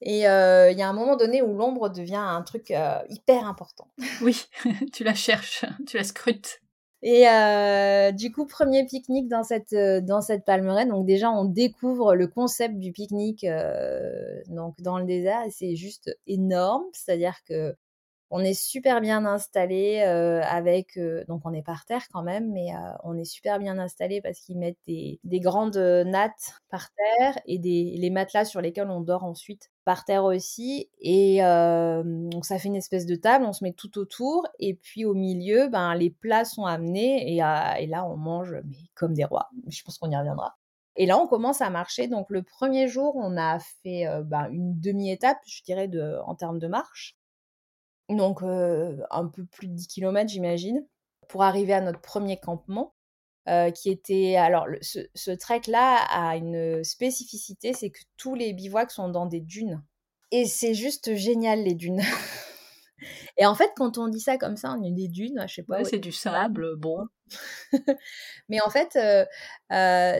[0.00, 0.22] Et il
[0.78, 2.72] y a un moment donné où l'ombre devient un truc
[3.08, 3.88] hyper important.
[4.22, 4.46] Oui,
[4.92, 6.60] tu la cherches, tu la scrutes.
[7.04, 7.24] Et
[8.14, 10.86] du coup, premier pique-nique dans cette, dans cette palmeraie.
[10.86, 13.46] Donc déjà, on découvre le concept du pique-nique
[14.48, 16.84] donc dans le désert et c'est juste énorme.
[16.92, 17.74] C'est-à-dire que
[18.34, 22.50] on est super bien installé euh, avec euh, donc on est par terre quand même
[22.50, 27.38] mais euh, on est super bien installé parce qu'ils mettent des, grandes nattes par terre
[27.44, 30.88] et des les matelas sur lesquels on dort ensuite par terre aussi.
[31.00, 35.04] Et donc ça fait une espèce de table on se met tout autour et puis
[35.04, 39.24] au milieu ben les plats sont amenés et, et là on mange mais comme des
[39.24, 39.50] rois.
[39.68, 40.56] Je pense qu'on y reviendra.
[40.96, 42.06] Et là, on commence à marcher.
[42.06, 45.88] Donc, le premier jour, on a fait ben, une demi-étape, je dirais,
[46.26, 47.16] en termes de marche
[48.16, 50.86] donc un peu plus de 10 km j'imagine,
[51.28, 52.94] pour arriver à notre premier campement.
[53.74, 59.08] qui était alors ce, trek là a une spécificité, c'est que tous les bivouacs sont
[59.08, 59.82] dans des dunes
[60.30, 62.00] et c'est juste génial les dunes.
[63.36, 65.62] et en fait, quand on dit ça comme ça, on est des dunes, je sais
[65.62, 65.84] pas.
[65.84, 67.06] c'est du sable, bon.
[68.48, 68.98] Mais en fait,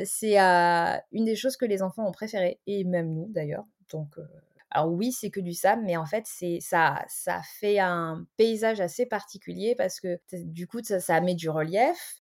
[0.05, 3.65] c'est une des choses que les enfants ont préférées et même nous d'ailleurs.
[3.91, 4.17] Donc
[4.75, 8.81] alors oui, c'est que du sable, mais en fait, c'est ça, ça fait un paysage
[8.81, 12.21] assez particulier parce que du coup, ça, ça met du relief.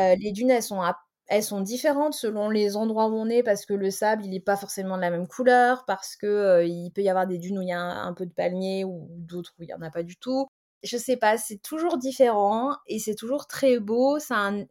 [0.00, 0.82] Euh, les dunes, elles sont,
[1.28, 4.40] elles sont différentes selon les endroits où on est parce que le sable, il n'est
[4.40, 7.58] pas forcément de la même couleur, parce que euh, il peut y avoir des dunes
[7.58, 9.90] où il y a un, peu de palmier ou d'autres où il n'y en a
[9.90, 10.46] pas du tout.
[10.82, 14.16] Je sais pas, c'est toujours différent et c'est toujours très beau.
[14.16, 14.66] enfin,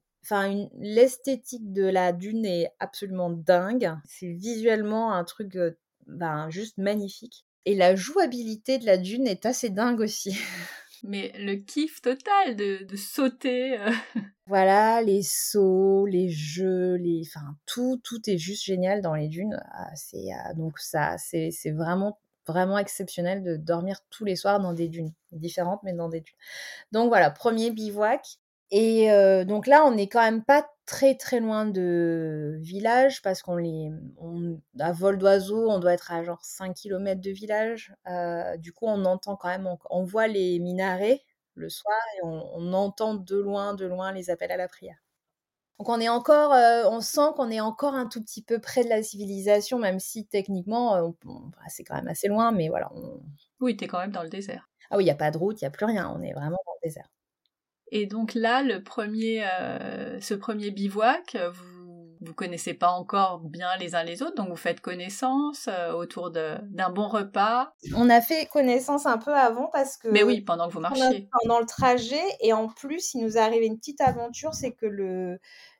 [0.79, 3.93] l'esthétique de la dune est absolument dingue.
[4.05, 5.77] C'est visuellement un truc euh,
[6.07, 7.45] ben, juste magnifique.
[7.65, 10.37] Et la jouabilité de la dune est assez dingue aussi.
[11.03, 13.79] Mais le kiff total de, de sauter.
[13.79, 13.91] Euh.
[14.47, 19.59] Voilà, les sauts, les jeux, les, enfin tout, tout est juste génial dans les dunes.
[19.73, 24.71] Ah, c'est ah, donc ça, c'est vraiment vraiment exceptionnel de dormir tous les soirs dans
[24.71, 26.37] des dunes différentes, mais dans des dunes.
[26.93, 28.39] Donc voilà, premier bivouac.
[28.71, 33.41] Et euh, donc là, on n'est quand même pas très très loin de village parce
[33.41, 37.93] qu'on les on, à vol d'oiseau on doit être à genre 5 km de village.
[38.07, 41.23] Euh, du coup on entend quand même on, voit les minarets
[41.55, 44.97] le soir et on, entend de loin de loin les appels à la prière.
[45.79, 48.83] Donc on est encore euh, on sent qu'on est encore un tout petit peu près
[48.83, 52.91] de la civilisation même si techniquement bah, c'est quand même assez loin mais voilà
[53.59, 54.69] oui t'es quand même dans le désert.
[54.89, 56.33] Ah oui il n'y a pas de route il n'y a plus rien on est
[56.33, 57.09] vraiment dans le désert
[57.91, 61.77] et donc là, le premier, euh, ce premier bivouac, vous,
[62.21, 66.31] vous connaissez pas encore bien les uns les autres, donc vous faites connaissance euh, autour
[66.31, 67.73] d'un bon repas.
[67.95, 70.09] On a fait connaissance un peu avant parce que.
[70.09, 71.29] Mais oui, pendant que vous marchiez.
[71.41, 74.85] Pendant le trajet, et en plus, il nous est arrivé une petite aventure, c'est que
[74.85, 75.39] le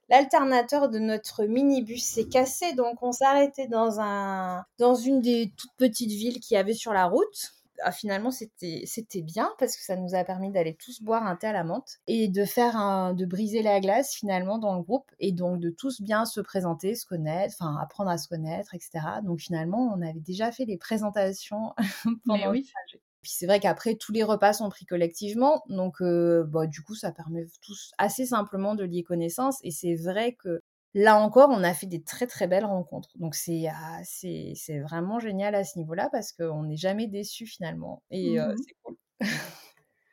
[0.10, 5.52] l'alternateur de notre minibus s'est cassé, donc on s'est arrêté dans un dans une des
[5.58, 7.57] toutes petites villes qu'il y avait sur la route.
[7.84, 11.36] Ah, finalement c'était c'était bien parce que ça nous a permis d'aller tous boire un
[11.36, 14.84] thé à la menthe et de faire un de briser la glace finalement dans le
[14.84, 18.74] groupe et donc de tous bien se présenter, se connaître, enfin apprendre à se connaître,
[18.74, 19.00] etc.
[19.24, 21.74] Donc finalement on avait déjà fait les présentations
[22.26, 22.62] pendant oui.
[22.62, 23.02] le trajet.
[23.28, 25.62] Puis c'est vrai qu'après, tous les repas sont pris collectivement.
[25.68, 29.60] Donc, euh, bah, du coup, ça permet tous assez simplement de lier connaissance.
[29.64, 30.62] Et c'est vrai que
[30.94, 33.10] là encore, on a fait des très très belles rencontres.
[33.16, 38.04] Donc, c'est ah, c'est vraiment génial à ce niveau-là parce qu'on n'est jamais déçu finalement.
[38.12, 38.96] Et euh, mmh c'est cool.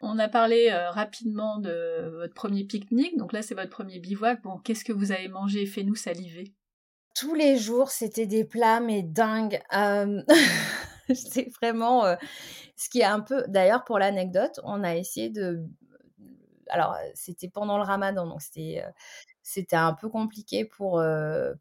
[0.06, 3.16] On a parlé euh, rapidement de votre premier pique-nique.
[3.16, 4.42] Donc là, c'est votre premier bivouac.
[4.42, 5.64] Bon, qu'est-ce que vous avez mangé?
[5.64, 6.52] Fais-nous saliver.
[7.14, 9.62] Tous les jours, c'était des plats, mais dingues.
[11.14, 12.04] c'est vraiment
[12.76, 13.44] ce qui est un peu.
[13.48, 15.64] D'ailleurs, pour l'anecdote, on a essayé de.
[16.68, 18.84] Alors, c'était pendant le ramadan, donc c'était.
[19.44, 21.00] C'était un peu compliqué pour,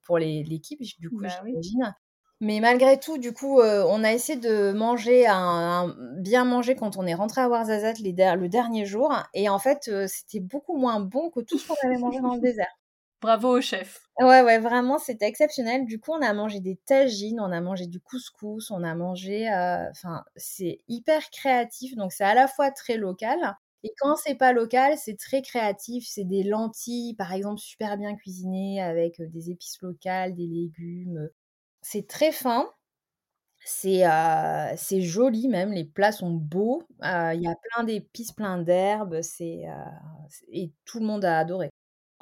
[0.04, 1.96] pour l'équipe, du coup, bah j'imagine.
[2.42, 7.06] Mais malgré tout, du coup, on a essayé de manger, un, bien manger quand on
[7.06, 9.14] est rentré à Warzazat le dernier jour.
[9.36, 12.42] Et en fait, c'était beaucoup moins bon que tout ce qu'on avait mangé dans le
[12.42, 12.74] désert.
[13.22, 14.02] Bravo au chef.
[14.20, 15.86] Ouais, ouais, vraiment, c'était exceptionnel.
[15.86, 19.50] Du coup, on a mangé des tagines, on a mangé du couscous, on a mangé.
[19.50, 23.56] Euh, enfin, c'est hyper créatif, donc c'est à la fois très local.
[23.84, 26.06] Et quand c'est pas local, c'est très créatif.
[26.08, 31.30] C'est des lentilles, par exemple, super bien cuisinées avec des épices locales, des légumes.
[31.82, 32.70] C'est très fin.
[33.66, 36.84] C'est euh, c'est joli même, les plats sont beaux.
[37.02, 39.22] Il y a plein d'épices, plein d'herbes.
[39.22, 39.66] C'est
[40.52, 41.70] et tout le monde a adoré.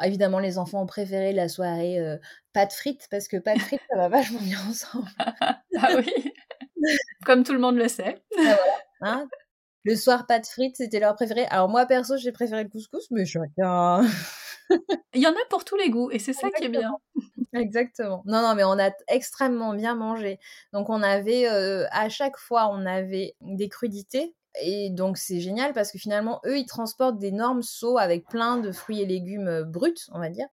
[0.03, 2.17] Évidemment, les enfants ont préféré la soirée euh,
[2.53, 5.07] pâte frites parce que pâte frites, ça va vachement bien ensemble.
[5.19, 6.33] ah oui,
[7.25, 8.21] comme tout le monde le sait.
[8.37, 8.57] Ah,
[9.01, 9.29] hein.
[9.83, 11.45] Le soir pâte frites, c'était leur préféré.
[11.45, 14.05] Alors moi, perso, j'ai préféré le couscous, mais chacun...
[15.13, 16.95] Il y en a pour tous les goûts et c'est ça qui est bien.
[17.53, 18.23] Exactement.
[18.25, 20.39] Non, non, mais on a extrêmement bien mangé.
[20.71, 25.73] Donc on avait, euh, à chaque fois, on avait des crudités et donc c'est génial
[25.73, 30.07] parce que finalement, eux, ils transportent d'énormes seaux avec plein de fruits et légumes bruts,
[30.13, 30.47] on va dire.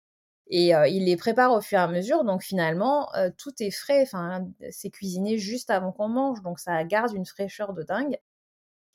[0.47, 2.23] Et ils les préparent au fur et à mesure.
[2.23, 4.03] Donc finalement, tout est frais.
[4.03, 6.41] Enfin, c'est cuisiné juste avant qu'on mange.
[6.41, 8.17] Donc ça garde une fraîcheur de dingue.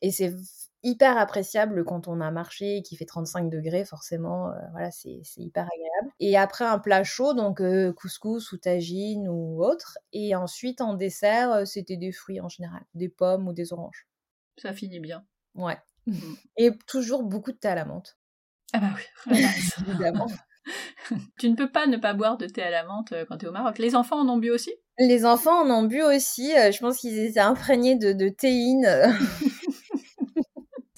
[0.03, 0.35] Et c'est
[0.83, 4.51] hyper appréciable quand on a marché et qu'il fait 35 degrés, forcément.
[4.73, 6.15] voilà, c'est hyper agréable.
[6.21, 7.63] Et après un plat chaud, donc
[7.97, 9.99] couscous ou tagine ou autre.
[10.13, 14.07] Et ensuite, en dessert, c'était des fruits en général, des pommes ou des oranges.
[14.57, 15.25] Ça finit bien.
[15.55, 15.79] Ouais.
[16.07, 16.13] Mmh.
[16.57, 18.17] Et toujours beaucoup de thé à la menthe.
[18.73, 18.95] Ah bah
[19.27, 19.45] oui,
[19.89, 20.29] évidemment.
[21.39, 23.47] tu ne peux pas ne pas boire de thé à la menthe euh, quand tu
[23.47, 23.79] es au Maroc.
[23.79, 24.73] Les enfants en ont bu aussi?
[24.99, 26.57] Les enfants en ont bu aussi.
[26.57, 28.87] Euh, je pense qu'ils étaient imprégnés de, de théine.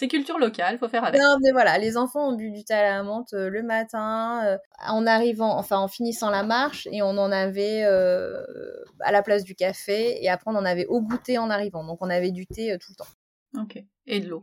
[0.02, 1.20] C'est culture locale, faut faire avec.
[1.20, 4.58] Non, mais voilà, les enfants ont bu du thé à la menthe euh, le matin,
[4.84, 9.54] en arrivant, enfin en finissant la marche, et on en avait à la place du
[9.54, 11.84] café, et après on en avait au goûter en arrivant.
[11.84, 13.62] Donc on avait du thé tout le temps.
[13.62, 13.78] Ok.
[14.08, 14.40] Et de l'eau.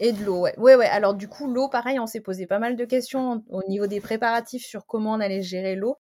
[0.00, 0.58] Et de l'eau, ouais.
[0.58, 0.86] Ouais, ouais.
[0.86, 4.00] Alors, du coup, l'eau, pareil, on s'est posé pas mal de questions au niveau des
[4.00, 5.96] préparatifs sur comment on allait gérer l'eau.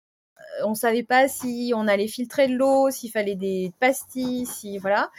[0.64, 5.12] On savait pas si on allait filtrer de l'eau, s'il fallait des pastilles, si voilà.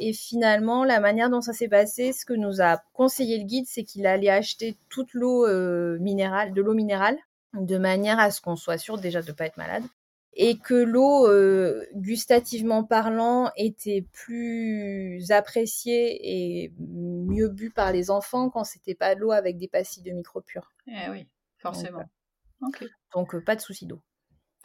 [0.00, 3.66] Et finalement, la manière dont ça s'est passé, ce que nous a conseillé le guide,
[3.66, 7.18] c'est qu'il allait acheter toute l'eau euh, minérale, de l'eau minérale,
[7.54, 9.84] de manière à ce qu'on soit sûr déjà de ne pas être malade
[10.40, 18.48] et que l'eau, euh, gustativement parlant, était plus appréciée et mieux bue par les enfants
[18.48, 20.72] quand c'était pas l'eau avec des pastilles de micropure.
[20.86, 21.26] Eh oui,
[21.58, 22.04] forcément.
[22.60, 22.82] Donc,
[23.34, 24.00] euh, euh, pas de souci d'eau.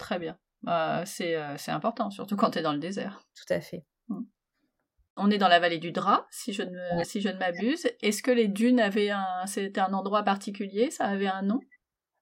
[0.04, 0.38] Très bien.
[0.64, 1.38] Bah, c'est
[1.70, 3.24] important, surtout quand tu es dans le désert.
[3.36, 3.86] Tout à fait.
[4.10, 4.24] Mmh.
[5.16, 7.88] On est dans la vallée du Drap, si je ne, si je ne m'abuse.
[8.02, 10.92] Est-ce que les dunes avaient un, c'était un endroit particulier?
[10.92, 11.62] Ça avait un nom?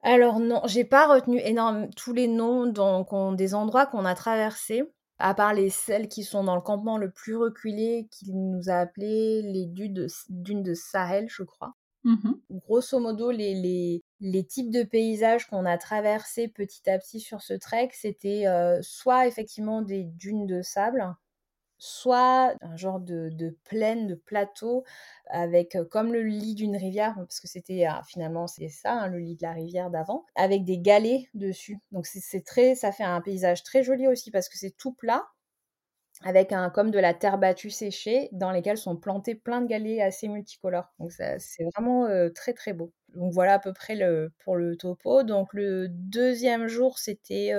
[0.03, 4.83] Alors non, j'ai pas retenu énorme tous les noms donc des endroits qu'on a traversés,
[5.17, 8.75] à part les celles qui sont dans le campement le plus reculé, qu'il nous a
[8.75, 11.73] appelé les dunes de, Sahel, je crois.
[12.03, 14.03] Mmh Grosso modo, les, les,
[14.45, 19.27] types de paysages qu'on a traversés petit à petit sur ce trek, c'était euh, soit
[19.27, 21.15] effectivement des dunes de sable,
[21.77, 24.83] soit un genre de, plaine, de plateau,
[25.27, 29.17] avec comme le lit d'une rivière, parce que c'était ah, finalement c'est ça, hein, le
[29.17, 31.79] lit de la rivière d'avant, avec des galets dessus.
[31.91, 35.25] Donc c'est très, ça fait un paysage très joli aussi parce que c'est tout plat,
[36.23, 40.01] avec un comme de la terre battue séchée, dans lesquelles sont plantés plein de galets
[40.01, 40.93] assez multicolores.
[40.99, 42.93] Donc c'est vraiment très très beau.
[43.15, 45.23] Donc voilà à peu près le, pour le topo.
[45.23, 47.53] Donc le deuxième jour, c'était...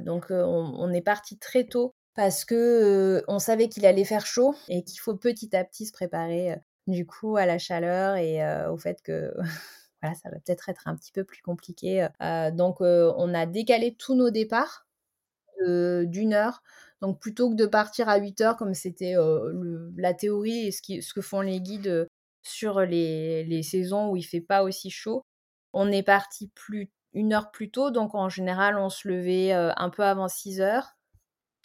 [0.00, 4.82] donc on, est parti très tôt parce que on savait qu'il allait faire chaud et
[4.84, 6.56] qu'il faut petit à petit se préparer
[6.86, 9.34] du coup à la chaleur et au fait que
[10.02, 12.08] voilà, ça va peut-être être un petit peu plus compliqué.
[12.54, 14.87] donc on a décalé tous nos départs
[15.66, 16.62] d'une heure.
[17.00, 19.14] Donc plutôt que de partir à 8 heures comme c'était
[19.96, 22.08] la théorie et ce, ce, que font les guides
[22.42, 25.24] sur les, les, saisons où il fait pas aussi chaud,
[25.72, 27.90] on est parti plus une heure plus tôt.
[27.90, 30.98] Donc en général, on se levait un peu avant 6 heures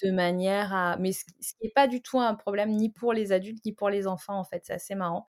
[0.04, 0.98] de manière à...
[0.98, 3.90] Mais ce, qui n'est pas du tout un problème ni pour les adultes ni pour
[3.90, 5.30] les enfants en fait, c'est assez marrant.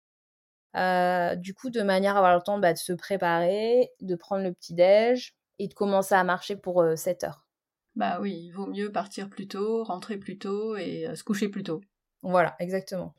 [1.37, 4.53] du coup, de manière à avoir le temps bah, de se préparer, de prendre le
[4.53, 7.48] petit-déj et de commencer à marcher pour 7 heures.
[7.99, 11.61] Bah oui, il vaut mieux partir plus tôt, rentrer plus tôt et se coucher plus
[11.61, 11.81] tôt.
[12.21, 13.13] Voilà, exactement.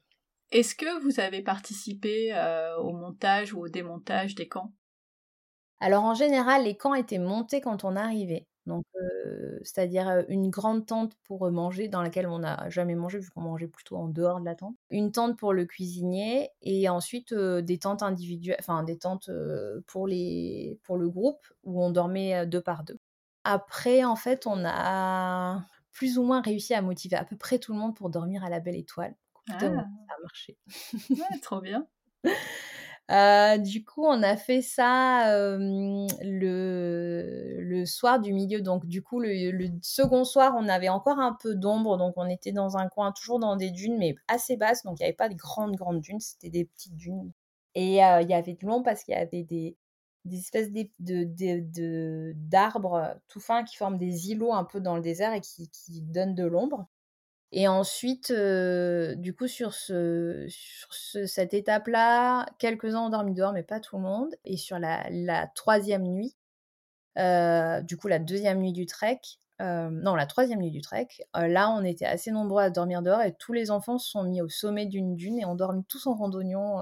[0.52, 2.32] Est-ce que vous avez participé
[2.78, 4.72] au montage ou au démontage des camps?
[5.80, 8.46] Alors en général, les camps étaient montés quand on arrivait.
[8.66, 8.84] Donc,
[9.62, 13.68] c'est-à-dire une grande tente pour manger dans laquelle on n'a jamais mangé vu qu'on mangeait
[13.68, 14.76] plutôt en dehors de la tente.
[14.90, 19.30] Une tente pour le cuisinier et ensuite des tentes individuelles, enfin des tentes
[19.86, 22.98] pour, les, pour le groupe où on dormait deux par deux.
[23.44, 27.72] Après, en fait, on a plus ou moins réussi à motiver à peu près tout
[27.72, 29.14] le monde pour dormir à la belle étoile.
[29.50, 29.58] Ah.
[29.58, 30.56] Ça a marché.
[31.10, 31.86] Ouais, trop bien.
[33.10, 36.06] Euh, du coup, on a fait ça le,
[37.60, 38.60] le, soir du milieu.
[38.60, 41.96] Donc, du coup, le, second soir, on avait encore un peu d'ombre.
[41.96, 44.84] Donc, on était dans un coin, toujours dans des dunes, mais assez basses.
[44.84, 46.20] Donc, il n'y avait pas de grandes, grandes dunes.
[46.20, 47.32] C'était des petites dunes.
[47.74, 49.76] Et il y avait de l'ombre parce qu'il y avait des,
[50.24, 55.32] des espèces de, d'arbres tout fins qui forment des îlots un peu dans le désert
[55.32, 56.88] et qui, qui donnent de l'ombre.
[57.52, 60.92] Et ensuite, du coup, sur, ce, sur
[61.28, 64.36] cette étape-là, quelques-uns ont dormi dehors, mais pas tout le monde.
[64.44, 66.36] Et sur la, la troisième nuit,
[67.16, 69.20] du coup, la deuxième nuit du trek,
[69.58, 73.34] non, la troisième nuit du trek, là, on était assez nombreux à dormir dehors et
[73.34, 76.14] tous les enfants se sont mis au sommet d'une dune et ont dormi tous en
[76.14, 76.78] randonnion,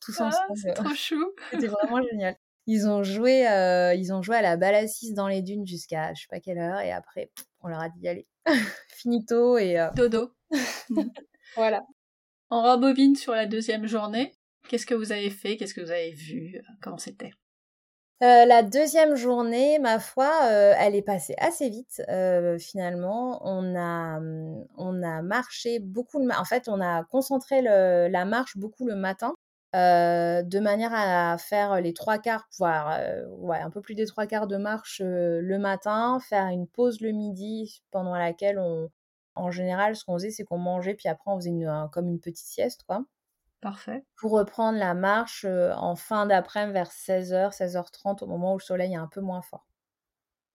[0.00, 0.58] tous ah, ensemble.
[0.58, 1.32] C'est trop chou.
[1.50, 2.36] C'était vraiment génial.
[2.66, 6.22] Ils ont joué, euh, ils ont joué à la balle dans les dunes jusqu'à je
[6.22, 8.26] sais pas quelle heure et après on leur a dit allez
[8.88, 10.32] finito et euh, dodo.
[11.56, 11.82] voilà.
[12.50, 14.34] On rembobine sur la deuxième journée.
[14.68, 15.56] Qu'est-ce que vous avez fait?
[15.56, 16.62] Qu'est-ce que vous avez vu?
[16.80, 17.32] Comment c'était?
[18.22, 20.30] Euh, la deuxième journée, ma foi,
[20.78, 22.00] elle est passée assez vite
[22.58, 23.40] finalement.
[23.44, 24.20] On a,
[24.78, 26.18] on a marché beaucoup.
[26.18, 29.34] Le en fait, on a concentré la marche beaucoup le matin
[29.74, 32.98] de manière à faire les trois quarts, voire
[33.38, 37.10] ouais, un peu plus des trois quarts de marche le matin, faire une pause le
[37.10, 38.88] midi pendant laquelle on,
[39.34, 42.20] en général, ce qu'on faisait, c'est qu'on mangeait, puis après on faisait une, comme une
[42.20, 43.04] petite sieste, quoi.
[43.60, 44.04] Parfait.
[44.16, 48.92] Pour reprendre la marche en fin d'après-midi vers 16h, 16h30, au moment où le soleil
[48.92, 49.66] est un peu moins fort.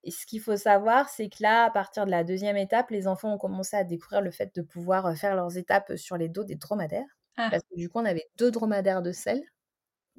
[0.04, 3.08] Et ce qu'il faut savoir, c'est que là, à partir de la deuxième étape, les
[3.08, 6.46] enfants ont commencé à découvrir le fait de pouvoir faire leurs étapes sur les dos
[6.46, 7.19] des dromadaires.
[7.38, 7.50] Ah.
[7.52, 9.42] Parce que du coup, on avait deux dromadaires de sel.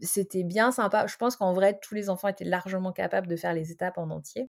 [0.03, 1.07] C'était bien sympa.
[1.07, 4.11] Je pense qu'en vrai, tous les enfants étaient largement capables de faire les étapes en
[4.11, 4.49] entier.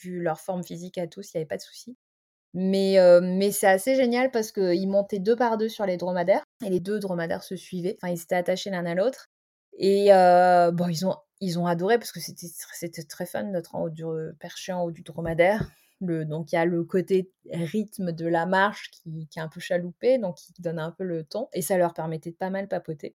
[0.00, 1.96] Vu leur forme physique à tous, il n'y avait pas de souci.
[2.54, 6.70] Mais, mais c'est assez génial parce qu'ils montaient deux par deux sur les dromadaires et
[6.70, 7.96] les deux dromadaires se suivaient.
[8.00, 9.26] Enfin, ils s'étaient attachés l'un à l'autre.
[9.78, 13.90] Et bon, ils ont, ils ont adoré parce que c'était très fun d'être en haut
[13.90, 14.04] du
[14.40, 18.90] perché en haut du dromadaire donc il y a le côté rythme de la marche
[18.90, 21.94] qui, est un peu chaloupé, donc qui donne un peu le ton, et ça leur
[21.94, 23.14] permettait de pas mal papoter.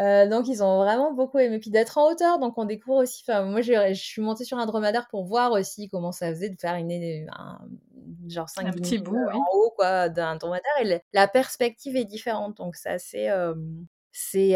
[0.00, 1.58] Euh, donc ils ont vraiment beaucoup aimé.
[1.58, 3.24] Puis d'être en hauteur, donc on découvre aussi.
[3.26, 6.58] Enfin, moi je suis montée sur un dromadaire pour voir aussi comment ça faisait de
[6.58, 7.60] faire une un,
[8.28, 10.72] genre 5 un petit bout en haut quoi d'un dromadaire.
[10.82, 13.28] Et la perspective est différente, donc c'est assez.
[13.28, 13.54] Euh,
[14.12, 14.52] c'est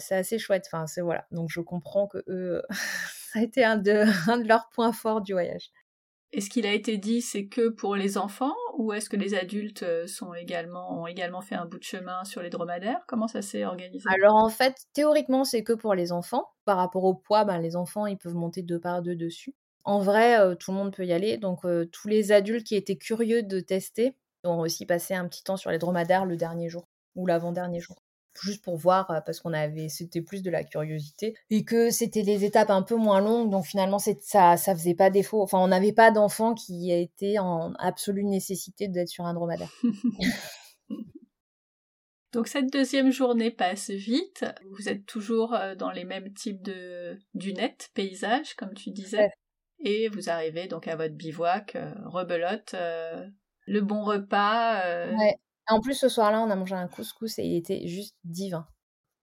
[0.00, 0.64] c'est assez chouette.
[0.66, 1.26] Enfin, c'est voilà.
[1.30, 2.62] Donc je comprends que eux,
[3.32, 5.70] ça a été un de, un de leurs points forts du voyage.
[6.34, 9.84] Est-ce qu'il a été dit c'est que pour les enfants ou est-ce que les adultes
[9.84, 13.04] euh, ont également fait un bout de chemin sur les dromadaires?
[13.06, 14.04] Comment ça s'est organisé?
[14.12, 16.50] Alors en fait, théoriquement, c'est que pour les enfants.
[16.64, 19.54] Par rapport au poids, ben, les enfants, ils peuvent monter deux par deux dessus.
[19.84, 21.38] En vrai, euh, tout le monde peut y aller.
[21.38, 25.44] Donc euh, tous les adultes qui étaient curieux de tester ont aussi passé un petit
[25.44, 27.96] temps sur les dromadaires le dernier jour ou l'avant-dernier jour
[28.42, 32.44] juste pour voir parce qu'on avait c'était plus de la curiosité et que c'était des
[32.44, 35.42] étapes un peu moins longues donc finalement ça ça faisait pas défaut.
[35.42, 39.70] Enfin on n'avait pas d'enfants qui étaient en absolue nécessité d'être sur un dromadaire.
[42.32, 44.44] Donc cette deuxième journée passe vite.
[44.72, 49.30] Vous êtes toujours dans les mêmes types de dunettes paysages comme tu disais.
[49.84, 51.76] Et vous arrivez donc à votre bivouac
[52.06, 52.74] rebelote
[53.66, 54.80] le bon repas
[55.16, 55.36] ouais.
[55.68, 58.66] En plus, ce soir-là, on a mangé un couscous et il était juste divin.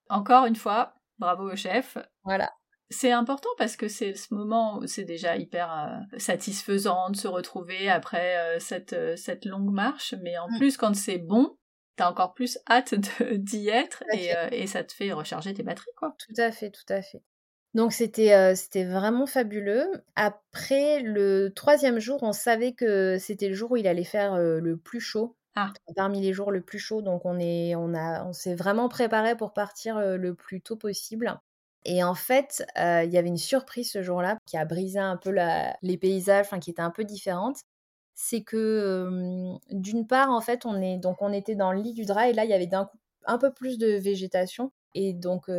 [0.10, 2.00] Encore une fois, Bravo au chef.
[2.24, 2.52] Voilà.
[2.90, 7.90] C'est important parce que c'est ce moment, c'est déjà hyper euh, satisfaisant de se retrouver
[7.90, 10.58] après euh, cette, euh, cette longue marche, mais en mm.
[10.58, 11.56] plus quand c'est bon,
[11.96, 16.16] t'as encore plus hâte d'y être et, et, ça te fait recharger tes batteries, quoi.
[16.18, 17.24] Tout à fait, tout à fait.
[17.76, 19.86] Donc c'était c'était vraiment fabuleux.
[20.16, 24.76] Après le troisième jour, on savait que c'était le jour où il allait faire le
[24.76, 25.38] plus chaud.
[25.56, 25.74] Ah.
[25.96, 29.36] Parmi les jours le plus chaud, donc on est on a on s'est vraiment préparé
[29.36, 31.38] pour partir le plus tôt possible.
[31.84, 35.36] Et en fait, il y avait une surprise ce jour-là qui a brisé un peu
[35.82, 37.58] les paysages, qui était un peu différente.
[38.16, 42.06] C'est que d'une part, en fait, on est donc on était dans le lit du
[42.06, 44.72] drap et là il y avait d'un coup un peu plus de végétation.
[44.94, 45.50] Et donc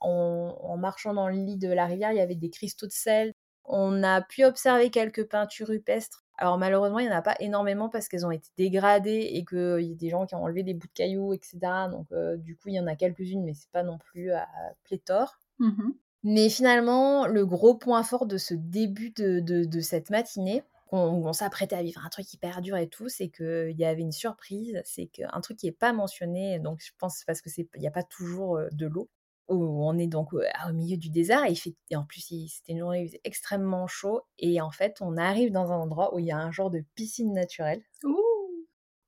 [0.00, 3.32] en, marchant dans le lit de la rivière, il y avait des cristaux de sel.
[3.64, 6.24] On a pu observer quelques peintures rupestres.
[6.38, 9.80] Alors malheureusement, il n'y en a pas énormément parce qu'elles ont été dégradées et qu'il
[9.80, 11.58] y a des gens qui ont enlevé des bouts de cailloux, etc.
[11.90, 12.06] Donc
[12.38, 14.46] du coup, il y en a quelques-unes, mais c'est pas non plus à
[14.84, 15.38] pléthore.
[15.58, 15.90] Mmh
[16.24, 21.82] Mais finalement, le gros point fort de ce début de, cette matinée, on, s'apprêtait à
[21.82, 25.40] vivre un truc hyper dur et tout, c'est qu'il y avait une surprise, c'est qu'un
[25.40, 28.02] truc qui n'est pas mentionné, donc je pense parce que c'est il n'y a pas
[28.02, 29.10] toujours euh, de l'eau,
[29.48, 32.72] où on est donc au, milieu du désert et, il fait, et en plus c'était
[32.72, 36.32] une journée extrêmement chaud et en fait on arrive dans un endroit où il y
[36.32, 37.82] a un genre de piscine naturelle.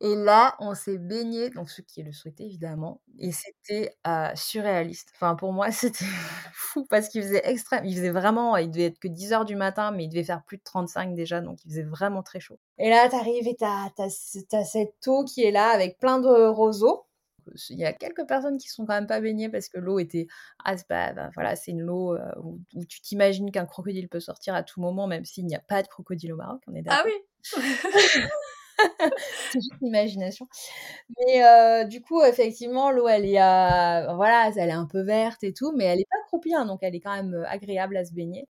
[0.03, 3.95] Et là, on s'est baigné, donc ce qui le souhaité évidemment, et c'était
[4.34, 5.11] surréaliste.
[5.14, 6.07] Enfin, pour moi, c'était
[6.55, 7.84] fou parce qu'il faisait extrême.
[7.84, 10.43] Il faisait vraiment, il devait être que 10 heures du matin, mais il devait faire
[10.45, 12.59] plus de 35 déjà, donc il faisait vraiment très chaud.
[12.78, 17.05] Et là, t'arrives et t'as, as, cette eau qui est là avec plein de roseaux.
[17.70, 20.26] Il y a quelques personnes qui sont quand même pas baignées parce que l'eau était.
[20.64, 21.12] Ah, c'est pas.
[21.12, 24.80] Ben, voilà, c'est une eau où, où, tu t'imagines qu'un crocodile peut sortir à tout
[24.80, 27.05] moment, même s'il n'y a pas de crocodile au Maroc, on est ah d'accord.
[27.05, 27.61] Ah
[28.16, 28.22] oui
[29.53, 30.48] c'est juste l'imagination.
[31.18, 35.42] Mais euh, du coup, effectivement, l'eau, elle est, euh, voilà, elle est un peu verte
[35.44, 37.96] et tout, mais elle est pas croupie, hein, donc elle est quand même euh, agréable
[37.96, 38.46] à se baigner.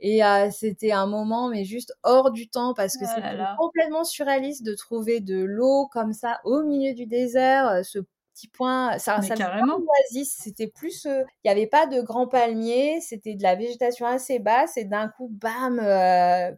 [0.00, 0.20] Et
[0.52, 4.72] c'était un moment, mais juste hors du temps, parce que oh c'est complètement surréaliste de
[4.76, 7.98] trouver de l'eau comme ça au milieu du désert, ce
[8.38, 9.78] petit point, ça, ça carrément.
[10.24, 14.76] C'était plus, il n'y avait pas de grands palmiers, c'était de la végétation assez basse,
[14.76, 15.78] et d'un coup, bam,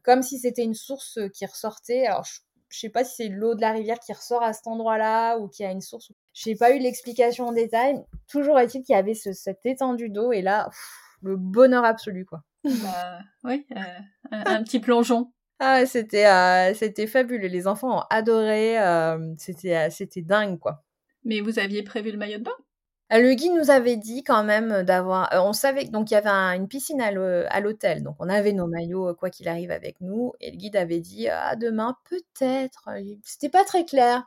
[0.04, 2.06] comme si c'était une source qui ressortait.
[2.06, 4.66] Alors, je je sais pas si c'est l'eau de la rivière qui ressort à cet
[4.68, 6.12] endroit-là ou qui a une source.
[6.32, 8.00] Je n'ai pas eu l'explication en détail.
[8.28, 10.70] Toujours est-il qu'il y avait ce, cette étendue d'eau et là,
[11.20, 12.42] le bonheur absolu, quoi.
[12.64, 13.82] Bah, oui, euh,
[14.30, 15.32] un, petit plongeon.
[15.58, 17.48] Ah, c'était euh, c'était fabuleux.
[17.48, 18.78] Les enfants ont adoré.
[18.78, 20.84] Euh, c'était c'était dingue, quoi.
[21.24, 22.56] Mais vous aviez prévu le maillot de bain?
[23.12, 25.32] Euh, le guide nous avait dit quand même d'avoir.
[25.34, 28.68] Euh, on savait donc il y avait une piscine à l'hôtel, donc on avait nos
[28.68, 30.32] maillots euh, quoi qu'il arrive avec nous.
[30.40, 32.88] Et le guide avait dit ah demain peut-être.
[33.24, 34.24] C'était pas très clair.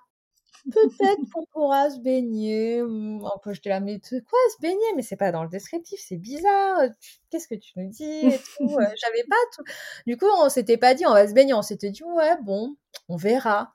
[0.72, 2.82] Peut-être qu'on pourra se baigner.
[2.82, 4.94] Enfin, j'étais là, mais quoi se baigner?
[4.96, 6.80] Mais c'est pas dans le descriptif, c'est bizarre.
[7.30, 8.22] Qu'est-ce que tu nous dis
[8.60, 9.64] J'avais pas tout.
[10.08, 11.54] Du coup, on s'était pas dit on va se baigner.
[11.54, 12.78] On s'était dit ouais bon,
[13.10, 13.74] on verra.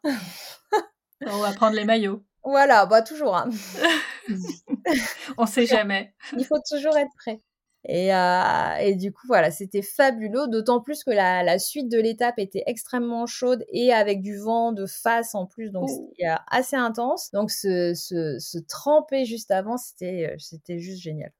[1.26, 2.22] on va prendre les maillots.
[2.48, 3.36] Voilà, bah toujours.
[3.36, 3.50] Hein.
[5.36, 6.14] On sait jamais.
[6.34, 7.42] Il faut toujours être prêt.
[7.84, 11.98] Et, euh, et du coup, voilà, c'était fabuleux, d'autant plus que la, la suite de
[11.98, 16.36] l'étape était extrêmement chaude et avec du vent de face en plus, donc c'était euh,
[16.50, 17.30] assez intense.
[17.32, 21.32] Donc se, se, se tremper juste avant, c'était, euh, c'était juste génial.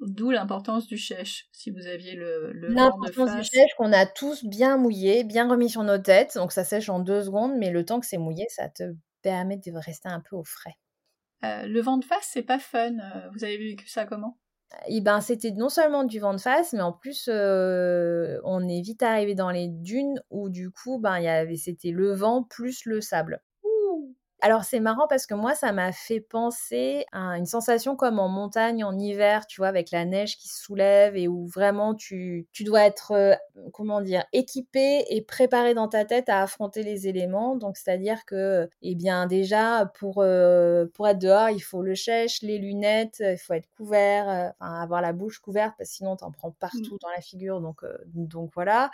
[0.00, 4.44] D'où l'importance du chèche, si vous aviez le, le L'importance du chèche qu'on a tous
[4.44, 7.84] bien mouillé, bien remis sur nos têtes, donc ça sèche en deux secondes, mais le
[7.84, 8.94] temps que c'est mouillé, ça te
[9.24, 10.76] permet de rester un peu au frais.
[11.44, 12.98] Euh, le vent de face, c'est pas fun.
[12.98, 14.38] Euh, vous avez vécu ça comment?
[14.86, 18.80] Eh ben, c'était non seulement du vent de face, mais en plus, euh, on est
[18.80, 22.84] vite arrivé dans les dunes où du coup, ben, y avait, c'était le vent plus
[22.84, 23.42] le sable.
[24.44, 28.28] Alors c'est marrant parce que moi ça m'a fait penser à une sensation comme en
[28.28, 32.46] montagne en hiver, tu vois, avec la neige qui se soulève et où vraiment tu,
[32.52, 33.34] tu dois être, euh,
[33.72, 37.56] comment dire, équipé et préparé dans ta tête à affronter les éléments.
[37.56, 42.42] Donc c'est-à-dire que, eh bien déjà pour, euh, pour être dehors, il faut le chèche,
[42.42, 46.16] les lunettes, il faut être couvert, euh, enfin avoir la bouche couverte parce que sinon
[46.16, 46.56] t'en prends mmh.
[46.60, 47.62] partout dans la figure.
[47.62, 47.80] Donc,
[48.12, 48.90] donc voilà.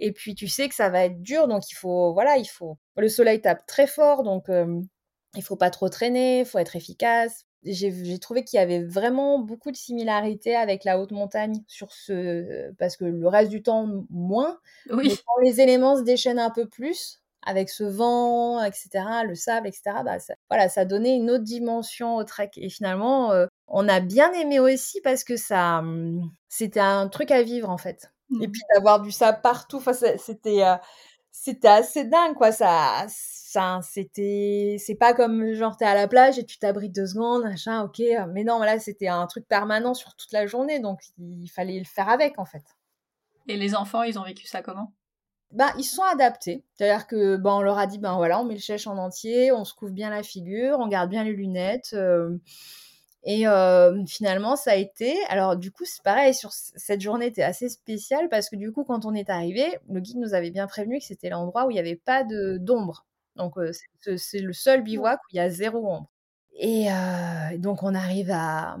[0.00, 2.78] Et puis tu sais que ça va être dur, donc il faut, voilà, il faut
[2.96, 4.48] le soleil tape très fort, donc
[5.36, 7.44] il faut pas trop traîner, il faut être efficace.
[7.64, 12.70] J'ai trouvé qu'il y avait vraiment beaucoup de similarités avec la haute montagne sur ce
[12.78, 14.58] parce que le reste du temps moins.
[14.90, 15.08] Oui.
[15.08, 18.88] Mais quand les éléments se déchaînent un peu plus avec ce vent, etc.,
[19.26, 19.96] le sable, etc.
[20.04, 22.50] Bah ça, voilà, ça donnait une autre dimension au trek.
[22.56, 23.32] Et finalement,
[23.66, 27.78] on a bien aimé aussi parce que ça, mmh, c'était un truc à vivre en
[27.78, 28.12] fait.
[28.40, 28.52] Et mmh.
[28.52, 29.82] puis d'avoir du sable partout.
[30.18, 30.62] C'était
[31.38, 32.50] c'était assez dingue, quoi.
[32.50, 33.06] Ça,
[33.82, 37.82] c'était, c'est pas comme genre t'es à la plage et tu t'abrites deux secondes, machin,
[37.82, 38.02] ok.
[38.32, 41.84] Mais non, là, c'était un truc permanent sur toute la journée, donc il fallait le
[41.84, 42.62] faire avec, en fait.
[43.48, 44.92] Et les enfants, ils ont vécu ça comment?
[45.52, 46.64] Bah, ils sont adaptés.
[46.74, 49.52] C'est-à-dire que ben, on leur a dit ben voilà, on met le chèche en entier,
[49.52, 51.90] on se couvre bien la figure, on garde bien les lunettes.
[51.94, 52.36] Euh,
[53.24, 55.16] et euh, finalement, ça a été.
[55.28, 58.84] Alors, du coup, c'est pareil, sur cette journée était assez spéciale parce que du coup,
[58.84, 61.74] quand on est arrivé, le guide nous avait bien prévenu que c'était l'endroit où il
[61.74, 63.06] n'y avait pas d'ombre.
[63.36, 63.54] Donc,
[64.16, 66.10] c'est le seul bivouac où il y a zéro ombre.
[66.58, 66.88] Et
[67.58, 68.78] donc, on arrive à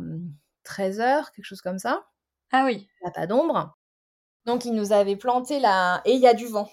[0.64, 2.06] 13h, hum, quelque chose comme ça.
[2.52, 2.88] Ah oui.
[3.00, 3.76] Il n'y a pas d'ombre.
[4.46, 6.70] Donc, il nous avait planté là, et il y a du vent.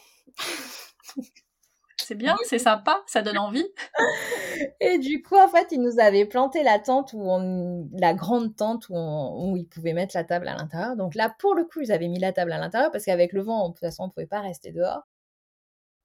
[1.98, 3.66] C'est bien, c'est sympa, ça donne envie.
[4.82, 7.90] Et du coup, en fait, il nous avait planté la tente, où on...
[7.94, 9.52] la grande tente où, on...
[9.52, 10.98] où ils pouvaient mettre la table à l'intérieur.
[10.98, 13.42] Donc là, pour le coup, ils avaient mis la table à l'intérieur parce qu'avec le
[13.42, 15.04] vent, de toute façon, on ne pouvait pas rester dehors.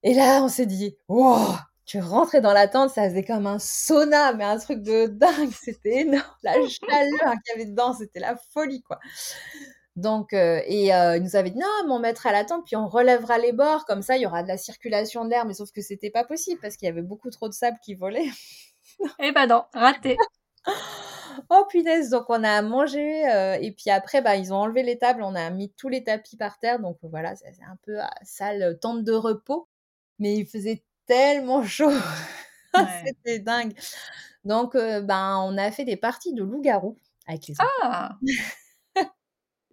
[0.03, 3.59] Et là, on s'est dit, wow, tu rentrais dans la tente, ça faisait comme un
[3.59, 6.23] sauna, mais un truc de dingue, c'était énorme.
[6.43, 8.99] La chaleur qu'il y avait dedans, c'était la folie, quoi.
[9.99, 12.77] Donc, euh, et euh, il nous avait dit non, mais on mettra la tente, puis
[12.77, 15.73] on relèvera les bords, comme ça il y aura de la circulation d'air, mais sauf
[15.73, 18.29] que c'était pas possible parce qu'il y avait beaucoup trop de sable qui volait.
[19.19, 20.17] eh ben non, raté.
[21.51, 24.99] oh punaise, donc on a mangé, euh, et puis après, bah, ils ont enlevé les
[24.99, 28.79] tables, on a mis tous les tapis par terre, donc voilà, c'est un peu sale
[28.81, 29.67] tente de repos,
[30.19, 31.93] mais il faisait tellement chaud,
[33.07, 33.75] c'était dingue.
[34.45, 36.97] Donc, ben, on a fait des parties de loup-garou
[37.27, 38.17] avec les Ah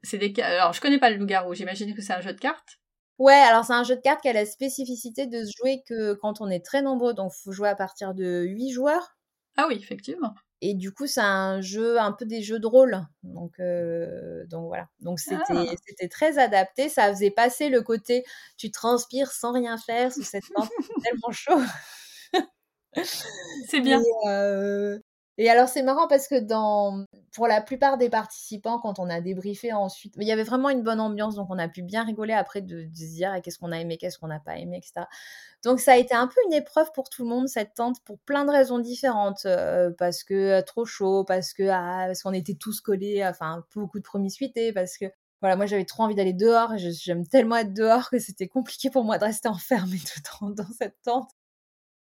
[0.04, 2.80] c'est des alors je connais pas le loup-garou, j'imagine que c'est un jeu de cartes.
[3.18, 6.14] Ouais, alors c'est un jeu de cartes qui a la spécificité de se jouer que
[6.16, 9.16] quand on est très nombreux, donc faut jouer à partir de 8 joueurs.
[9.58, 10.34] Ah oui, effectivement.
[10.62, 13.02] Et du coup, c'est un jeu, un peu des jeux de rôle.
[13.24, 14.88] Donc, euh, donc voilà.
[15.00, 15.66] Donc c'était, ah.
[15.86, 16.90] c'était très adapté.
[16.90, 18.24] Ça faisait passer le côté
[18.58, 20.70] tu transpires sans rien faire sous cette lampe
[21.04, 21.62] tellement chaud.
[23.68, 24.02] c'est bien.
[24.28, 25.00] Euh,
[25.38, 29.20] et alors c'est marrant parce que dans pour la plupart des participants, quand on a
[29.20, 32.34] débriefé ensuite, il y avait vraiment une bonne ambiance, donc on a pu bien rigoler
[32.34, 35.06] après de, se dire qu'est-ce qu'on a aimé, qu'est-ce qu'on n'a pas aimé, etc.
[35.64, 38.18] Donc ça a été un peu une épreuve pour tout le monde cette tente pour
[38.20, 42.34] plein de raisons différentes, euh, parce que euh, trop chaud, parce que ah, parce qu'on
[42.34, 45.06] était tous collés, enfin beaucoup de promiscuité, parce que
[45.42, 49.04] voilà, moi j'avais trop envie d'aller dehors, j'aime tellement être dehors que c'était compliqué pour
[49.04, 51.30] moi de rester enfermée tout dans cette tente.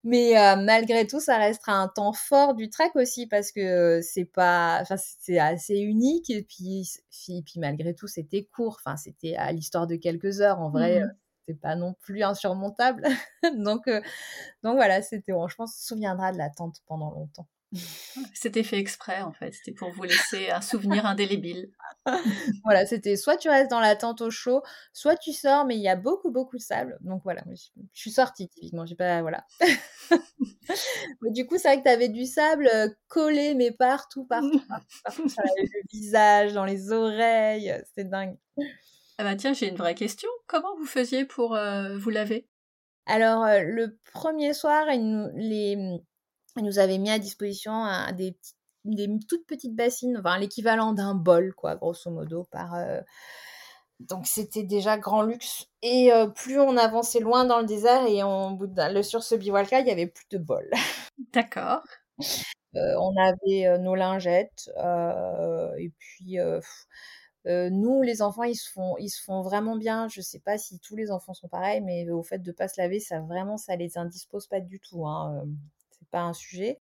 [0.05, 4.25] Mais euh, malgré tout, ça restera un temps fort du trek aussi parce que c'est
[4.25, 8.79] pas, enfin c'est assez unique et puis, puis, malgré tout c'était court.
[8.85, 10.61] Enfin c'était à l'histoire de quelques heures.
[10.61, 11.13] En vrai, mmh
[11.49, 13.03] c'est pas non plus insurmontable.
[13.57, 14.01] donc euh,
[14.63, 15.49] donc voilà, c'était bon.
[15.49, 17.49] Je pense se souviendra de l'attente pendant longtemps.
[18.35, 21.71] C'était fait exprès en fait, c'était pour vous laisser un souvenir indélébile.
[22.65, 24.63] voilà, c'était soit tu restes dans la tente au chaud,
[24.93, 26.99] soit tu sors, mais il y a beaucoup beaucoup de sable.
[27.01, 29.47] Donc voilà, je, suis sortie typiquement, j'ai pas voilà.
[31.31, 34.63] du coup, c'est vrai que tu avais du sable euh, collé mais partout, partout,
[35.05, 38.37] partout, le visage, dans les oreilles, euh, c'est dingue.
[39.19, 40.29] Ah bah tiens, j'ai une vraie question.
[40.47, 42.49] Comment vous faisiez pour euh, vous laver?
[43.07, 44.87] Alors le premier soir,
[45.35, 46.01] les
[46.57, 47.85] ils nous avaient mis à disposition
[48.17, 48.37] des,
[48.85, 52.75] des, toutes petites bassines, enfin l'équivalent d'un bol, quoi, grosso modo, par.
[52.75, 53.01] Euh,
[54.01, 55.67] donc c'était déjà grand luxe.
[55.83, 59.81] Et euh, plus on avançait loin dans le désert et on, le, sur ce bivouac-là,
[59.81, 60.69] il y avait plus de bol.
[61.33, 61.83] D'accord.
[62.75, 64.71] Euh, on avait nos lingettes
[65.79, 66.39] et puis
[67.47, 70.09] nous, les enfants, ils se font, ils se font vraiment bien.
[70.09, 72.81] Je sais pas si tous les enfants sont pareils, mais au fait de pas se
[72.81, 75.07] laver, ça vraiment, ça les indispose pas du tout.
[75.07, 75.45] Hein
[76.13, 76.79] pas un sujet.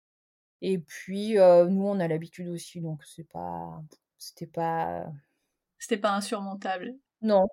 [0.60, 3.80] Et puis, nous, on a l'habitude aussi, donc c'est pas.
[4.18, 5.06] C'était pas.
[5.78, 6.94] C'était pas insurmontable?
[7.22, 7.46] Non.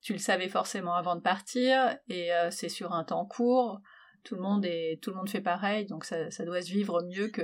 [0.00, 3.80] Tu le savais forcément avant de partir, et c'est sur un temps court.
[4.22, 7.02] Tout le monde est, tout le monde fait pareil, donc ça, ça doit se vivre
[7.02, 7.42] mieux que.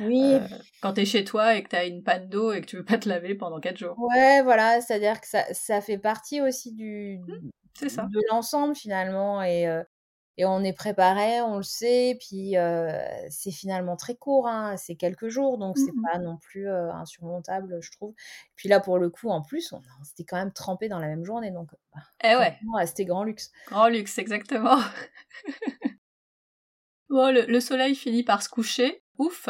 [0.00, 0.38] Oui.
[0.82, 2.98] Quand t'es chez toi et que t'as une panne d'eau et que tu veux pas
[2.98, 3.96] te laver pendant quatre jours.
[3.96, 8.02] Ouais, voilà, c'est-à-dire que ça, ça fait partie aussi du, mmh, c'est ça.
[8.10, 9.40] de l'ensemble finalement.
[9.42, 9.68] Et,
[10.38, 12.54] et on est préparé, on le sait, puis
[13.28, 17.78] c'est finalement très court, hein, c'est quelques jours, donc c'est mmh pas non plus insurmontable,
[17.80, 18.14] je trouve.
[18.54, 21.24] Puis là, pour le coup, en plus, on, s'était quand même trempé dans la même
[21.24, 22.86] journée, donc bah, eh ouais.
[22.86, 23.50] c'était grand luxe.
[23.66, 24.78] Grand luxe, exactement.
[27.10, 29.48] bon, le, soleil finit par se coucher, ouf.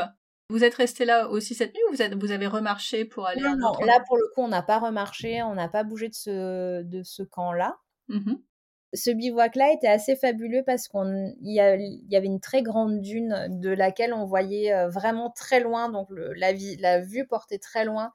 [0.49, 3.43] Vous êtes resté là aussi cette nuit ou vous, êtes, vous avez remarché pour aller
[3.43, 6.15] non, non, là pour le coup on n'a pas remarché, on n'a pas bougé de
[6.15, 7.77] ce, de ce camp-là.
[8.09, 8.37] Mmh
[8.95, 14.15] ce bivouac-là était assez fabuleux parce qu'il y, avait une très grande dune de laquelle
[14.15, 18.13] on voyait euh, vraiment très loin, donc la, vue portait très loin.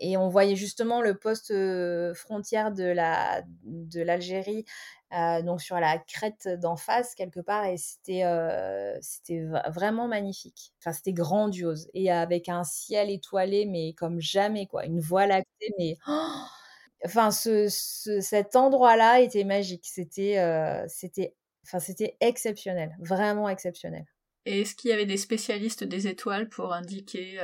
[0.00, 1.52] Et on voyait justement le poste
[2.14, 4.64] frontière de la de l'Algérie,
[5.44, 8.24] donc sur la crête d'en face quelque part, et c'était
[9.68, 10.72] vraiment magnifique.
[10.80, 15.72] Enfin, c'était grandiose et avec un ciel étoilé, mais comme jamais quoi, une voie lactée,
[15.78, 15.96] mais
[17.04, 19.86] enfin ce, cet endroit-là était magique.
[19.86, 21.34] C'était c'était
[21.64, 24.04] enfin c'était exceptionnel, vraiment exceptionnel.
[24.46, 27.40] Et est-ce qu'il y avait des spécialistes des étoiles pour indiquer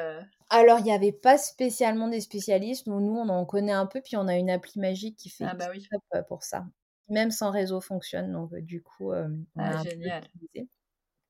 [0.51, 2.89] alors, il n'y avait pas spécialement des spécialistes.
[2.89, 5.55] Nous, on en connaît un peu, puis on a une appli magique qui fait ah
[5.55, 5.89] bah oui.
[6.15, 6.67] Euh, pour ça.
[7.09, 10.25] Même sans réseau fonctionne, donc euh, du coup, euh, on ah, génial.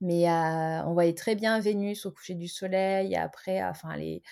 [0.01, 0.29] Mais
[0.87, 3.17] on voyait très bien Vénus au coucher du soleil.
[3.17, 4.23] Après, enfin, les...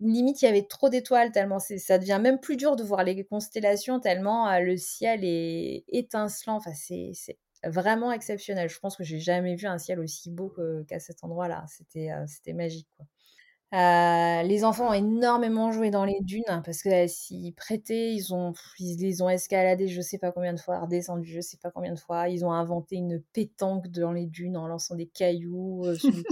[0.00, 3.22] limite, il y avait trop d'étoiles, tellement ça devient même plus dur de voir les
[3.24, 6.56] constellations, tellement le ciel est étincelant.
[6.56, 7.12] Enfin, c'est
[7.64, 8.68] vraiment exceptionnel.
[8.68, 10.54] Je pense que j'ai jamais vu un ciel aussi beau
[10.88, 11.64] qu'à cet endroit-là.
[11.68, 12.88] C'était c'était magique.
[12.96, 13.06] Quoi.
[13.74, 18.12] Euh, les enfants ont énormément joué dans les dunes hein, parce que euh, s'ils prêtaient,
[18.12, 21.56] ils ont, ils les ont escaladés je sais pas combien de fois, redescendus je sais
[21.56, 22.28] pas combien de fois.
[22.28, 26.22] Ils ont inventé une pétanque dans les dunes en lançant des cailloux, euh, celui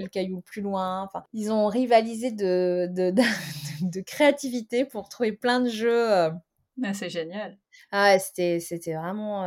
[0.00, 1.02] le caillou plus loin.
[1.02, 6.10] Enfin, ils ont rivalisé de, de, de, créativité pour trouver plein de jeux.
[6.10, 7.58] Ah, c'est génial.
[7.90, 9.44] Ah, c'était, c'était vraiment,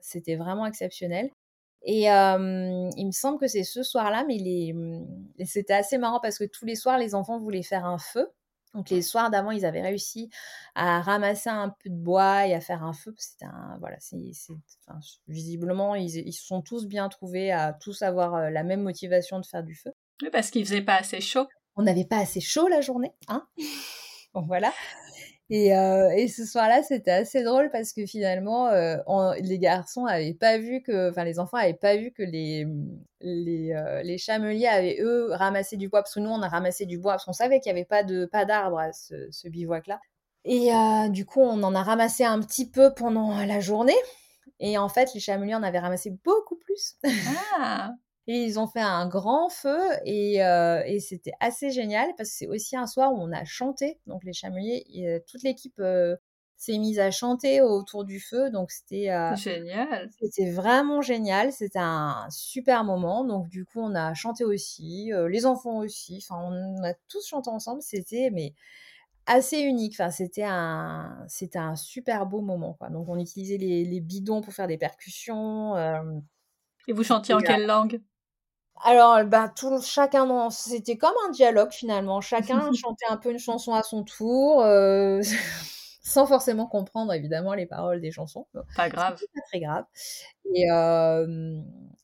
[0.00, 1.30] c'était vraiment exceptionnel.
[1.84, 6.44] Et il me semble que c'est ce soir-là, mais mmh, c'était assez marrant parce que
[6.44, 8.30] tous les soirs, les enfants voulaient faire un feu.
[8.72, 10.30] Donc les soirs d'avant, ils avaient réussi
[10.74, 13.14] à ramasser un peu de bois et à faire un feu.
[13.18, 14.16] C'était un, voilà, c'est,
[15.28, 19.46] visiblement, ils, ils se sont tous bien trouvés à tous avoir la même motivation de
[19.46, 19.92] faire du feu.
[20.22, 21.46] Oui, parce qu'il faisait pas assez chaud.
[21.76, 23.46] On n'avait pas assez chaud la journée, hein
[24.34, 24.72] Donc voilà.
[25.50, 28.96] Et, euh, et, ce soir-là, c'était assez drôle parce que finalement, euh,
[29.40, 32.66] les garçons avaient pas vu que, enfin, les enfants avaient pas vu que les
[33.20, 36.86] les, euh, les, chameliers avaient eux ramassé du bois parce que nous, on a ramassé
[36.86, 39.48] du bois parce qu'on savait qu'il y avait pas de pas d'arbres à ce, ce
[39.48, 40.00] bivouac-là.
[40.46, 40.70] Et
[41.10, 43.96] du coup, on en a ramassé un petit peu pendant la journée.
[44.60, 46.96] Et en fait, les chameliers en avaient ramassé beaucoup plus.
[47.58, 47.92] Ah
[48.26, 52.36] et ils ont fait un grand feu et, euh, et c'était assez génial parce que
[52.36, 54.00] c'est aussi un soir où on a chanté.
[54.06, 56.16] Donc les chameliers, euh, toute l'équipe euh,
[56.56, 58.48] s'est mise à chanter autour du feu.
[58.50, 60.08] Donc c'était génial.
[60.22, 61.52] C'était vraiment génial.
[61.52, 63.24] C'était un super moment.
[63.24, 66.24] Donc du coup on a chanté aussi, les enfants aussi.
[66.26, 67.82] Enfin on a tous chanté ensemble.
[67.82, 68.54] C'était mais
[69.26, 69.96] assez unique.
[70.00, 72.74] Enfin, c'était un, c'était un super beau moment.
[72.74, 72.88] Quoi.
[72.90, 75.74] Donc, on utilisait les, les, bidons pour faire des percussions.
[76.86, 78.02] Et vous chantiez en quelle langue?
[78.82, 82.20] Alors, ben, tout, chacun, c'était comme un dialogue finalement.
[82.20, 85.22] Chacun chantait un peu une chanson à son tour, euh,
[86.02, 88.46] sans forcément comprendre évidemment les paroles des chansons.
[88.76, 89.18] Pas grave.
[89.34, 89.84] Pas très grave.
[90.54, 90.66] Et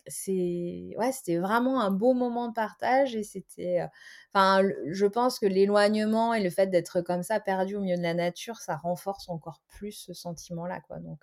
[0.07, 3.87] c'est, ouais, c'était vraiment un beau moment de partage et c'était,
[4.33, 8.03] enfin, je pense que l'éloignement et le fait d'être comme ça perdu au milieu de
[8.03, 10.99] la nature, ça renforce encore plus ce sentiment-là, quoi.
[10.99, 11.21] donc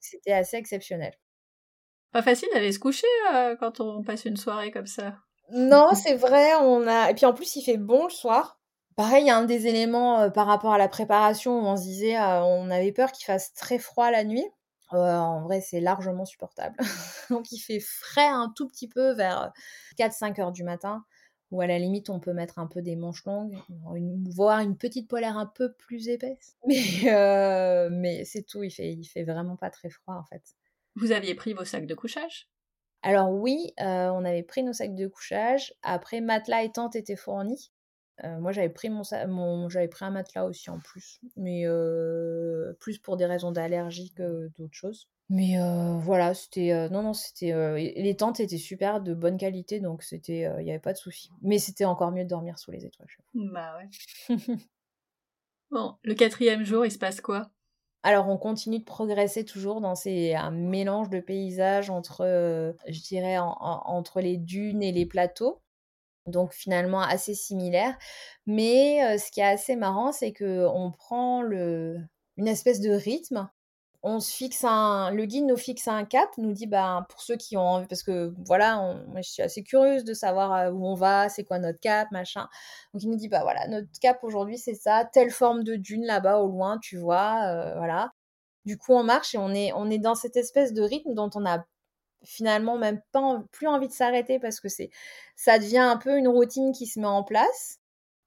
[0.00, 1.14] c'était assez exceptionnel.
[2.12, 5.16] Pas facile d'aller se coucher euh, quand on passe une soirée comme ça.
[5.50, 8.60] Non, c'est vrai, on a et puis en plus il fait bon le soir.
[8.96, 11.76] Pareil, il y a un des éléments euh, par rapport à la préparation où on
[11.76, 14.44] se disait euh, on avait peur qu'il fasse très froid la nuit.
[14.90, 16.76] en vrai, c'est largement supportable.
[17.30, 19.50] Donc il fait frais un tout petit peu vers
[19.98, 21.04] 4-5 heures du matin
[21.50, 23.56] ou à la limite on peut mettre un peu des manches longues,
[24.34, 26.56] voire une petite polaire un peu plus épaisse.
[26.66, 30.42] Mais, mais c'est tout, il fait, il fait vraiment pas très froid en fait.
[30.96, 32.48] Vous aviez pris vos sacs de couchage?
[33.02, 35.74] Alors oui, euh, on avait pris nos sacs de couchage.
[35.82, 37.72] Après, matelas et tente étaient fournis.
[38.24, 42.74] Euh, moi, j'avais pris mon, mon j'avais pris un matelas aussi en plus, mais euh,
[42.78, 45.08] plus pour des raisons d'allergie que d'autres choses.
[45.30, 45.56] Mais
[46.00, 50.64] voilà, c'était non non, c'était les tentes étaient super de bonne qualité, donc c'était il
[50.64, 51.30] n'y avait pas de souci.
[51.40, 53.08] Mais c'était encore mieux de dormir sous les étoiles.
[53.32, 54.36] Bah ouais.
[55.70, 57.50] bon, le quatrième jour, il se passe quoi?
[58.04, 63.00] Alors, on continue de progresser toujours dans ces un mélange de paysages entre, euh, je
[63.00, 65.60] dirais, entre les dunes et les plateaux.
[66.26, 67.96] Donc finalement assez similaire.
[68.46, 71.98] Mais euh, ce qui est assez marrant, c'est que on prend le,
[72.36, 73.50] une espèce de rythme
[74.02, 77.36] on se fixe un, le guide nous fixe un cap, nous dit bah pour ceux
[77.36, 80.94] qui ont envie, parce que voilà, je suis assez curieuse de savoir euh, où on
[80.94, 82.48] va, c'est quoi notre cap, machin.
[82.92, 86.04] Donc il nous dit bah voilà, notre cap aujourd'hui c'est ça, telle forme de dune
[86.04, 88.12] là-bas au loin, tu vois, euh, voilà.
[88.64, 91.30] Du coup on marche et on est on est dans cette espèce de rythme dont
[91.34, 91.64] on a
[92.24, 94.90] finalement même pas plus envie de s'arrêter parce que c'est
[95.36, 97.78] ça devient un peu une routine qui se met en place.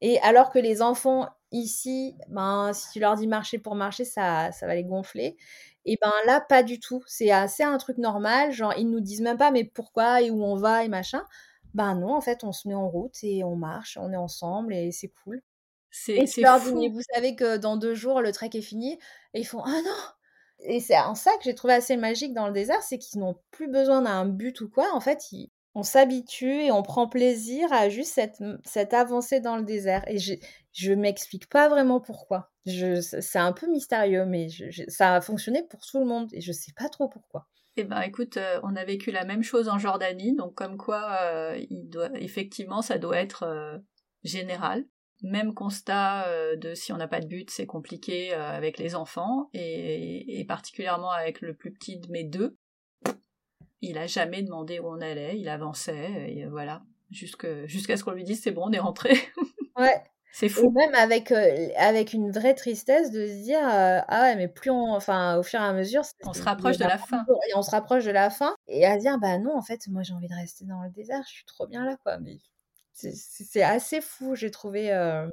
[0.01, 1.29] Et alors que les enfants
[1.59, 5.37] ici, ben, si tu leur dis marcher pour marcher, ça, ça va les gonfler.
[5.85, 7.03] Et ben là, pas du tout.
[7.07, 8.51] C'est assez un truc normal.
[8.51, 11.23] Genre, ils nous disent même pas, mais pourquoi et où on va et machin.
[11.73, 14.73] Ben non, en fait, on se met en route et on marche, on est ensemble
[14.73, 15.41] et c'est cool.
[15.91, 16.91] C'est fou.
[16.91, 18.99] vous savez que dans deux jours, le trek est fini.
[19.33, 22.47] Et ils font Ah non Et c'est en ça que j'ai trouvé assez magique dans
[22.47, 24.93] le désert, c'est qu'ils n'ont plus besoin d'un but ou quoi.
[24.93, 29.57] En fait, ils, on s'habitue et on prend plaisir à juste cette, cette avancée dans
[29.57, 30.03] le désert.
[30.07, 30.33] Et je,
[30.71, 32.51] je m'explique pas vraiment pourquoi.
[32.65, 34.47] c'est un peu mystérieux, mais
[34.87, 37.47] ça a fonctionné pour tout le monde et je sais pas trop pourquoi.
[37.77, 41.17] Eh ben, écoute, euh, on a vécu la même chose en Jordanie, donc comme quoi,
[41.23, 43.77] euh, il doit, effectivement, ça doit être euh,
[44.23, 44.85] général.
[45.21, 50.39] Même constat de si on n'a pas de but, c'est compliqué avec les enfants et,
[50.39, 52.57] et, particulièrement avec le plus petit de mes deux.
[53.81, 58.23] Il a jamais demandé où on allait, il avançait et voilà, jusqu'à ce qu'on lui
[58.23, 59.13] dise c'est bon, on est rentré.
[59.77, 60.03] ouais,
[60.37, 60.69] c'est fou.
[60.71, 64.69] même avec, euh, avec une vraie tristesse de se dire euh, ah ouais mais plus
[64.69, 67.23] on enfin au fur et à mesure on se rapproche de la fin.
[67.49, 69.87] et on se rapproche de la fin et à se dire bah non en fait
[69.87, 72.17] moi j'ai envie de rester dans le désert je suis trop bien là quoi.
[72.17, 72.37] Mais
[72.91, 75.25] c'est assez fou j'ai trouvé euh,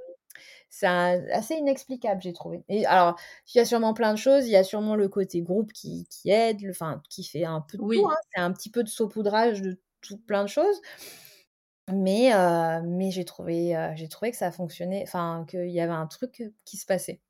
[0.74, 3.16] c'est assez inexplicable j'ai trouvé et alors
[3.52, 6.06] il y a sûrement plein de choses il y a sûrement le côté groupe qui,
[6.08, 8.16] qui aide enfin qui fait un peu de tout hein.
[8.34, 10.80] c'est un petit peu de saupoudrage de tout plein de choses
[11.92, 12.30] mais,
[12.84, 16.76] mais j'ai trouvé, j'ai trouvé que ça fonctionnait, enfin, qu'il y avait un truc qui
[16.76, 17.20] se passait.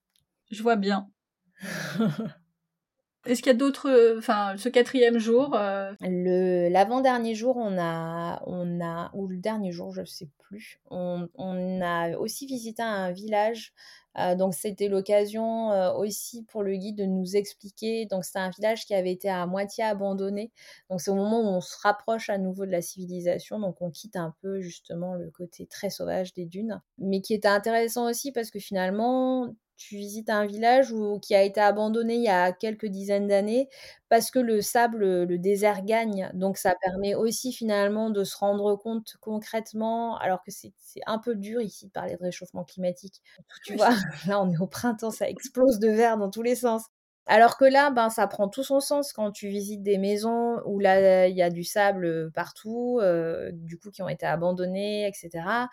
[0.51, 1.11] Je vois bien.
[3.24, 5.56] Est-ce qu'il y a d'autres, enfin, ce quatrième jour
[6.00, 10.80] Le l'avant-dernier jour, on a, on a, ou le dernier jour, je sais plus.
[10.90, 13.72] On, on a aussi visité un village
[14.18, 18.06] euh, donc c'était l'occasion euh, aussi pour le guide de nous expliquer.
[18.06, 20.52] Donc c'était un village qui avait été à moitié abandonné.
[20.90, 23.58] Donc c'est au moment où on se rapproche à nouveau de la civilisation.
[23.58, 26.80] Donc on quitte un peu justement le côté très sauvage des dunes.
[26.98, 31.60] Mais qui était intéressant aussi parce que finalement tu visites un village qui a été
[31.60, 33.68] abandonné il y a quelques dizaines d'années
[34.08, 36.30] parce que le sable, le désert gagne.
[36.34, 40.72] Donc ça permet aussi finalement de se rendre compte concrètement, alors que c'est
[41.06, 43.22] un peu dur ici de parler de réchauffement climatique.
[43.64, 43.90] Tu vois,
[44.26, 46.84] là on est au printemps, ça explose de verre dans tous les sens.
[47.26, 50.80] Alors que là, ben, ça prend tout son sens quand tu visites des maisons où
[50.80, 55.68] là, il y a du sable partout, euh, du coup, qui ont été abandonnées, etc.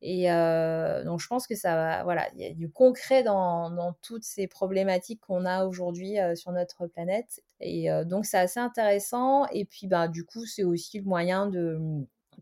[0.00, 3.94] Et euh, donc, je pense que ça va, voilà, il y a du concret dans,
[4.02, 7.42] toutes ces problématiques qu'on a aujourd'hui euh, sur notre planète.
[7.60, 9.46] Et euh, donc, c'est assez intéressant.
[9.48, 11.78] Et puis, bah, du coup, c'est aussi le moyen de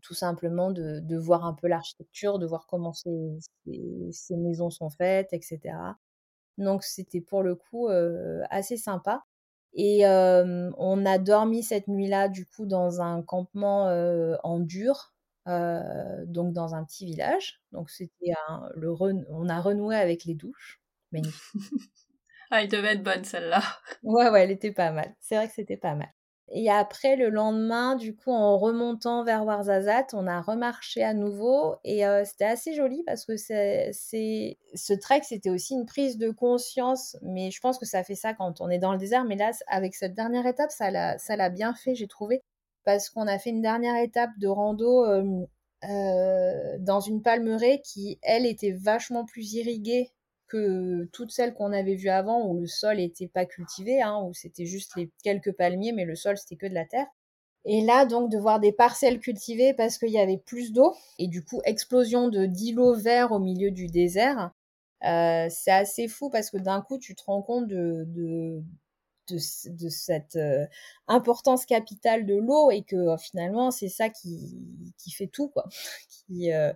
[0.03, 3.09] tout simplement de, voir un peu l'architecture, de voir comment ces,
[4.29, 5.59] maisons sont faites, etc.
[6.59, 7.87] Donc, c'était pour le coup
[8.51, 9.23] assez sympa.
[9.73, 13.85] Et on a dormi cette nuit-là, du coup, dans un campement
[14.43, 15.15] en dur,
[15.47, 17.61] euh, donc dans un petit village.
[17.71, 18.33] Donc c'était
[18.75, 18.93] le
[19.29, 20.81] on a renoué avec les douches.
[21.11, 21.53] Magnifique.
[22.51, 23.61] ah, elle devait être bonne celle-là.
[24.03, 25.15] Ouais, ouais, elle était pas mal.
[25.19, 26.09] C'est vrai que c'était pas mal.
[26.49, 31.75] Et après, le lendemain, du coup, en remontant vers Warzazat, on a remarché à nouveau
[31.83, 36.31] et euh, c'était assez joli parce que c'est, ce trek, c'était aussi une prise de
[36.31, 39.25] conscience, mais je pense que ça fait ça quand on est dans le désert.
[39.25, 42.41] Mais là, avec cette dernière étape, ça l'a, ça l'a bien fait, j'ai trouvé
[42.87, 45.45] parce qu'on a fait une dernière étape de rando euh,
[45.83, 50.13] euh, dans une palmeraie qui, elle, était vachement plus irriguée
[50.47, 54.33] que toutes celles qu'on avait vues avant, où le sol n'était pas cultivé, hein, où
[54.33, 57.07] c'était juste les quelques palmiers, mais le sol, c'était que de la terre.
[57.65, 61.27] Et là, donc, de voir des parcelles cultivées parce qu'il y avait plus d'eau, et
[61.27, 64.51] du coup, explosion de d'îlots verts au milieu du désert,
[65.03, 68.63] euh, c'est assez fou parce que d'un coup, tu te rends compte de, de,
[69.37, 70.65] cette euh,
[71.07, 75.65] importance capitale de l'eau et que euh, finalement c'est ça qui, qui fait tout quoi.
[76.09, 76.71] qui, euh,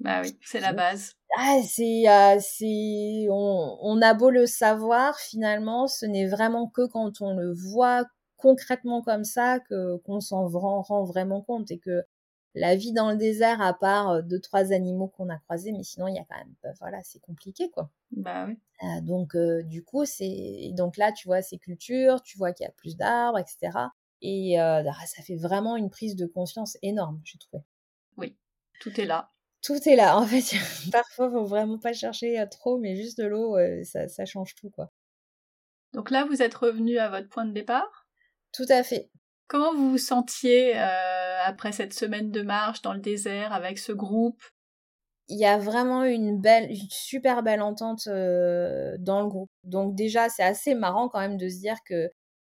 [0.00, 1.12] bah oui, c'est la base.
[1.36, 2.04] Ah, c'est,
[2.40, 7.52] c'est, on, on, a beau le savoir, finalement, ce n'est vraiment que quand on le
[7.52, 8.04] voit
[8.36, 12.02] concrètement comme ça que qu'on s'en rend, rend, vraiment compte et que
[12.54, 15.82] la vie dans le désert, à part euh, deux, trois animaux qu'on a croisés, mais
[15.82, 17.90] sinon, il y a quand même, bah, voilà, c'est compliqué, quoi.
[18.10, 18.58] Bah oui.
[18.82, 22.64] Euh, donc, euh, du coup, c'est, donc là, tu vois ces cultures, tu vois qu'il
[22.64, 23.70] y a plus d'arbres, etc.
[24.20, 27.62] Et bah, ça fait vraiment une prise de conscience énorme, j'ai trouvé.
[28.16, 28.36] Oui,
[28.80, 29.30] tout est là.
[29.62, 30.18] Tout est là.
[30.18, 30.56] En fait,
[30.92, 34.90] parfois, faut vraiment pas chercher trop, mais juste de l'eau, ça, ça change tout, quoi.
[35.92, 38.08] Donc là, vous êtes revenu à votre point de départ?
[38.52, 39.10] Tout à fait.
[39.46, 40.82] Comment vous vous sentiez euh,
[41.48, 44.40] après cette semaine de marche dans le désert avec ce groupe
[45.28, 49.50] Il y a vraiment une belle, une super belle entente euh, dans le groupe.
[49.64, 52.10] Donc déjà, c'est assez marrant quand même de se dire que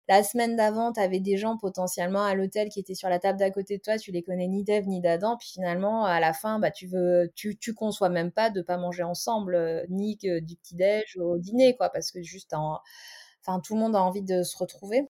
[0.09, 3.39] la semaine d'avant, tu avais des gens potentiellement à l'hôtel qui étaient sur la table
[3.39, 6.33] d'à côté de toi, tu les connais ni d'Ève ni d'Adam, puis finalement, à la
[6.33, 10.17] fin, bah, tu veux, tu, tu conçois même pas de pas manger ensemble, euh, ni
[10.17, 14.43] du petit-déj au dîner, quoi, parce que juste, enfin, tout le monde a envie de
[14.43, 15.09] se retrouver.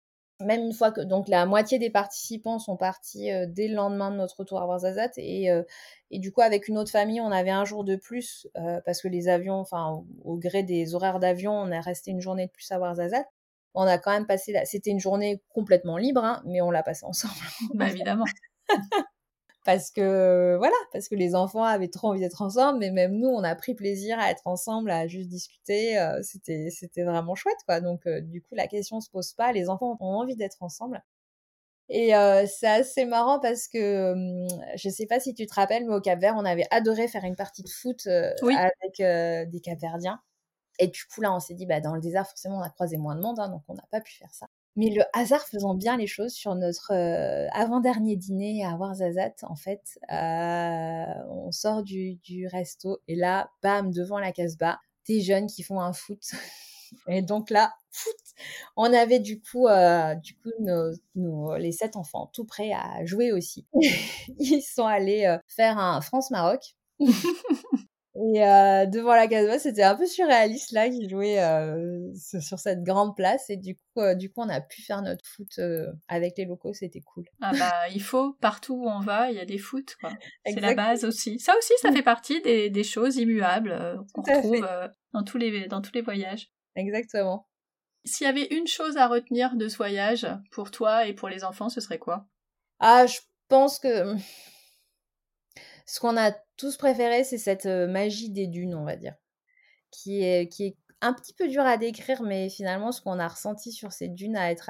[0.46, 4.18] Même une fois que donc la moitié des participants sont partis dès le lendemain de
[4.18, 5.50] notre retour à Warzazat et,
[6.12, 8.48] et du coup avec une autre famille on avait un jour de plus
[8.86, 12.48] parce que les avions enfin au, gré des horaires d'avion on est resté une journée
[12.48, 13.26] de plus à Warzazat
[13.74, 17.06] on a quand même passé c'était une journée complètement libre hein, mais on l'a passé
[17.08, 17.34] ensemble.
[17.74, 18.26] Bah évidemment
[19.64, 23.30] parce que voilà, parce que les enfants avaient trop envie d'être ensemble, mais même nous,
[23.30, 26.00] on a pris plaisir à être ensemble, à juste discuter.
[26.00, 27.80] Euh, c'était c'était vraiment chouette, quoi.
[27.82, 29.52] Donc euh, du coup, la question se pose pas.
[29.52, 31.04] Les enfants ont envie d'être ensemble.
[31.90, 35.86] Et euh, c'est assez marrant parce que hum, je sais pas si tu te rappelles,
[35.86, 38.98] mais au Cap Vert, on avait adoré faire une partie de foot avec
[39.52, 40.22] des Capverdiens.
[40.80, 42.98] Et du coup, là, on s'est dit, bah, dans le désert, forcément, on a croisé
[42.98, 44.48] moins de monde, hein, donc on n'a pas pu faire ça.
[44.78, 49.56] Mais le hasard faisant bien les choses sur notre euh, avant-dernier dîner à Warzazat, en
[49.56, 55.64] fait, euh, on sort du, resto et là, bam, devant la Casbah, des jeunes qui
[55.64, 56.22] font un foot.
[57.08, 58.16] et donc là, foot,
[58.78, 63.34] on avait du coup, euh, du coup nos, les sept enfants tout prêts à jouer
[63.34, 63.68] aussi.
[64.40, 66.76] Ils sont allés faire un France-Maroc.
[68.16, 72.84] Et euh, devant la Casbah, c'était un peu surréaliste là qui jouait euh, sur cette
[72.84, 75.60] grande place et du coup, euh, du coup, on a pu faire notre foot
[76.10, 77.24] avec les locaux, c'était cool.
[77.42, 80.12] Ah bah il faut partout où on va, il y a des foot quoi.
[80.46, 81.40] C'est la base aussi.
[81.40, 84.68] Ça aussi, ça fait partie des, des choses immuables qu'on retrouve
[85.14, 86.52] dans tous les dans tous les voyages.
[86.76, 87.48] Exactement.
[88.04, 91.44] S'il y avait une chose à retenir de ce voyage pour toi et pour les
[91.44, 92.26] enfants, ce serait quoi?
[92.80, 94.16] Ah, je pense que
[95.92, 99.14] ce qu'on a tous préféré, c'est cette magie des dunes, on va dire,
[99.92, 103.28] qui est, qui est un petit peu dur à décrire, mais finalement, ce qu'on a
[103.28, 104.70] ressenti sur ces dunes, à, être,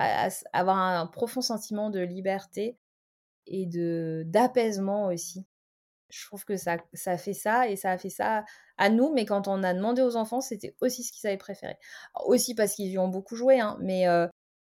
[0.52, 2.76] avoir un, profond sentiment de liberté
[3.46, 5.46] et de d'apaisement aussi.
[6.10, 8.44] Je trouve que ça, ça fait ça et ça a fait ça
[8.78, 11.78] à nous, mais quand on a demandé aux enfants, c'était aussi ce qu'ils avaient préféré.
[12.26, 14.08] aussi parce qu'ils y ont beaucoup joué, hein, mais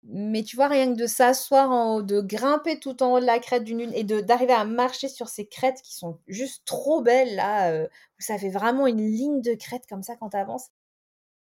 [0.05, 3.27] mais tu vois, rien que de s'asseoir en haut, de grimper tout en haut de
[3.27, 7.03] la crête d'une lune et d'arriver à marcher sur ces crêtes qui sont juste trop
[7.03, 10.37] belles là, euh, où ça fait vraiment une ligne de crête comme ça quand tu
[10.37, 10.71] avances,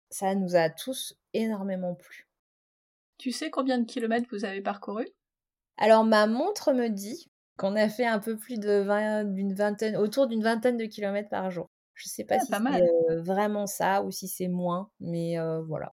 [0.09, 2.27] ça nous a tous énormément plu.
[3.17, 5.07] Tu sais combien de kilomètres vous avez parcouru?
[5.77, 9.97] Alors ma montre me dit qu'on a fait un peu plus de 20, d'une vingtaine,
[9.97, 11.69] autour d'une vingtaine de kilomètres par jour.
[11.93, 12.81] Je sais pas ah, si c'est
[13.11, 15.93] euh, vraiment ça ou si c'est moins, mais euh, voilà.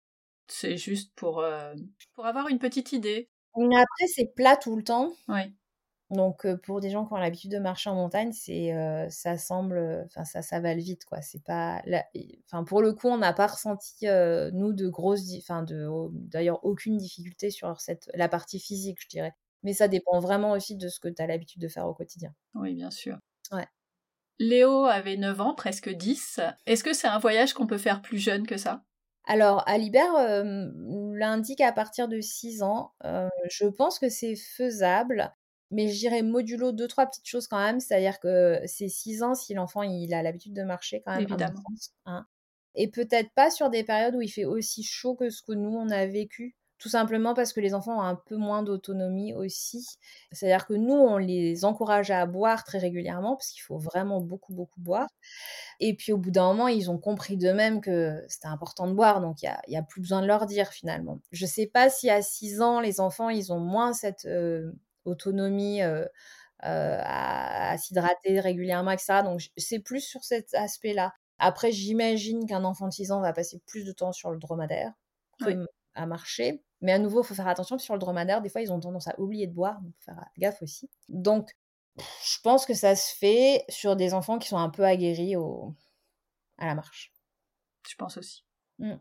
[0.48, 1.74] C'est juste pour, euh,
[2.14, 3.28] pour avoir une petite idée.
[3.54, 5.12] Après, c'est plat tout le temps.
[5.28, 5.54] Oui.
[6.10, 8.74] Donc, pour des gens qui ont l'habitude de marcher en montagne, c'est,
[9.08, 11.22] ça semble, enfin, ça, ça va vite, quoi.
[11.22, 11.82] C'est pas,
[12.46, 14.06] enfin, pour le coup, on n'a pas ressenti,
[14.52, 19.32] nous, de grosses, enfin, de, d'ailleurs, aucune difficulté sur cette, la partie physique, je dirais.
[19.62, 22.34] Mais ça dépend vraiment aussi de ce que tu as l'habitude de faire au quotidien.
[22.54, 23.16] Oui, bien sûr.
[23.50, 23.66] Ouais.
[24.38, 26.40] Léo avait 9 ans, presque 10.
[26.66, 28.82] Est-ce que c'est un voyage qu'on peut faire plus jeune que ça?
[29.24, 32.92] Alors, Alibert l'indique à partir de 6 ans.
[33.02, 35.32] je pense que c'est faisable,
[35.70, 37.80] mais je dirais modulo deux, trois petites choses quand même.
[37.80, 41.22] C'est-à-dire que c'est 6 ans si l'enfant il a l'habitude de marcher quand même.
[41.22, 41.62] Évidemment.
[42.06, 42.26] Hein.
[42.74, 45.74] Et peut-être pas sur des périodes où il fait aussi chaud que ce que nous
[45.74, 49.86] on a vécu tout simplement parce que les enfants ont un peu moins d'autonomie aussi.
[50.32, 54.52] C'est-à-dire que nous, on les encourage à boire très régulièrement, parce qu'il faut vraiment beaucoup,
[54.52, 55.06] beaucoup boire.
[55.78, 59.20] Et puis au bout d'un moment, ils ont compris d'eux-mêmes que c'était important de boire,
[59.20, 61.20] donc il n'y a, plus besoin de leur dire finalement.
[61.30, 64.72] Je ne sais pas si à 6 ans, les enfants, ils ont moins cette euh,
[65.04, 65.82] autonomie.
[65.82, 66.04] Euh,
[66.64, 69.22] euh, à, s'hydrater régulièrement, etc.
[69.24, 71.12] Donc c'est plus sur cet aspect-là.
[71.40, 74.92] Après, j'imagine qu'un enfant de 6 ans va passer plus de temps sur le dromadaire
[75.94, 76.62] à marcher.
[76.80, 78.42] Mais à nouveau, il faut faire attention sur le dromadaire.
[78.42, 80.90] Des fois, ils ont tendance à oublier de boire, donc faut faire gaffe aussi.
[81.08, 81.50] Donc,
[81.96, 85.74] je pense que ça se fait sur des enfants qui sont un peu aguerris au...
[86.58, 87.12] à la marche.
[87.88, 88.44] Je pense aussi.
[88.78, 88.94] Mm.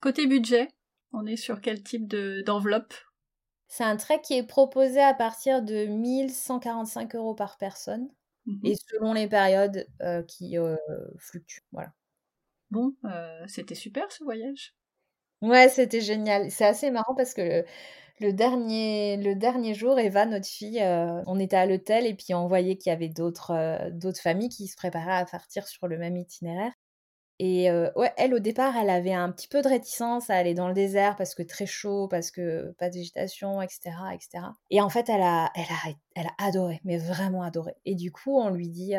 [0.00, 0.68] Côté budget,
[1.12, 2.06] on est sur quel type
[2.44, 2.94] d'enveloppe?
[3.68, 8.08] C'est un trek qui est proposé à partir de 1145 euros par personne.
[8.46, 8.60] Mhm.
[8.64, 10.76] Et selon les périodes euh, qui euh,
[11.18, 11.64] fluctuent.
[11.72, 11.92] Voilà.
[12.70, 14.74] Bon, euh, c'était super ce voyage.
[15.42, 16.50] Ouais, c'était génial.
[16.50, 17.64] C'est assez marrant parce que
[18.20, 22.34] le, dernier, le dernier jour, Eva, notre fille, euh, on était à l'hôtel et puis
[22.34, 25.96] on voyait qu'il y avait d'autres euh, familles qui se préparaient à partir sur le
[25.98, 26.72] même itinéraire.
[27.40, 30.68] Et euh, elle, au départ, elle avait un petit peu de réticence à aller dans
[30.68, 34.44] le désert parce que très chaud, parce que pas de végétation, etc., etc.
[34.70, 35.66] Et en fait, elle a, elle
[36.16, 37.74] elle a adoré, mais vraiment adoré.
[37.84, 38.94] Et du coup, on lui dit,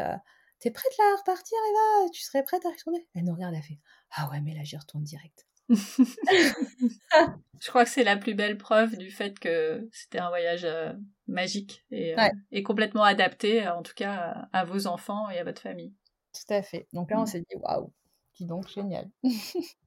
[0.59, 2.09] t'es prête là à repartir, Eva?
[2.13, 3.05] Tu serais prête à retourner?
[3.15, 3.79] Elle nous regarde, elle fait,
[4.11, 5.48] ah ouais, mais là, j'y retourne direct.
[7.59, 10.93] je crois que c'est la plus belle preuve du fait que c'était un voyage euh,
[11.27, 15.61] magique et, euh, et, complètement adapté, en tout cas, à, vos enfants et à votre
[15.61, 15.93] famille.
[16.33, 16.87] Tout à fait.
[16.93, 17.27] Donc là, on mm.
[17.27, 17.93] s'est dit, waouh,
[18.37, 19.09] dis donc, génial.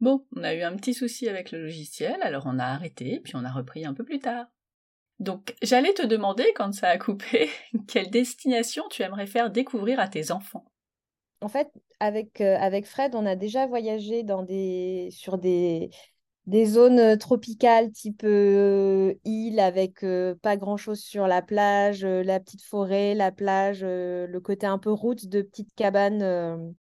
[0.00, 3.36] Bon, on a eu un petit souci avec le logiciel, alors on a arrêté, puis
[3.36, 4.46] on a repris un peu plus tard.
[5.18, 7.50] Donc, j'allais te demander, quand ça a coupé,
[7.88, 10.64] quelle destination tu aimerais faire découvrir à tes enfants?
[11.42, 11.68] En fait,
[12.00, 15.90] avec, euh, avec Fred, on a déjà voyagé dans des, sur des,
[16.46, 22.62] des zones tropicales type euh, île avec euh, pas grand-chose sur la plage, la petite
[22.62, 26.74] forêt, la plage, le côté un peu route de petites cabanes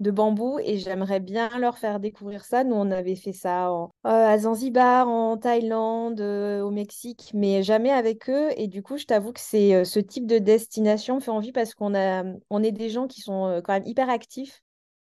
[0.00, 2.64] de bambou et j'aimerais bien leur faire découvrir ça.
[2.64, 7.90] Nous, on avait fait ça euh, à Zanzibar, en Thaïlande, euh, au Mexique, mais jamais
[7.90, 8.50] avec eux.
[8.56, 11.52] Et du coup, je t'avoue que c'est euh, ce type de destination me fait envie
[11.52, 14.63] parce qu'on a, on est des gens qui sont quand même hyper actifs.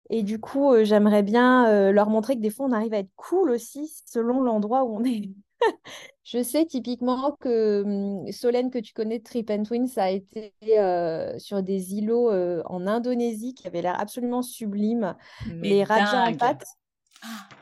[0.09, 3.51] Et du coup, j'aimerais bien leur montrer que des fois, on arrive à être cool
[3.51, 5.29] aussi selon l'endroit où on est.
[6.23, 10.53] Je sais typiquement que hum, Solène, que tu connais de Trip and Twins, a été
[10.77, 15.15] euh, sur des îlots euh, en Indonésie qui avaient l'air absolument sublimes.
[15.61, 16.65] les rajas en pâte.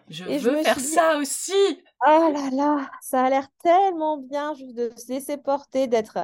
[0.10, 1.54] Je veux faire ça aussi.
[2.06, 6.20] Oh là là, ça a l'air tellement bien juste de se laisser porter, d'être.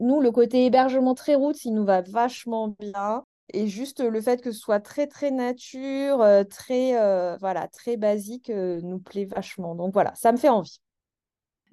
[0.00, 3.24] Nous, le côté hébergement très route, il nous va vachement bien.
[3.52, 6.92] Et juste le fait que ce soit très très nature, euh, très
[7.38, 9.74] voilà, très basique, nous plaît vachement.
[9.74, 10.80] Donc voilà, ça me fait envie.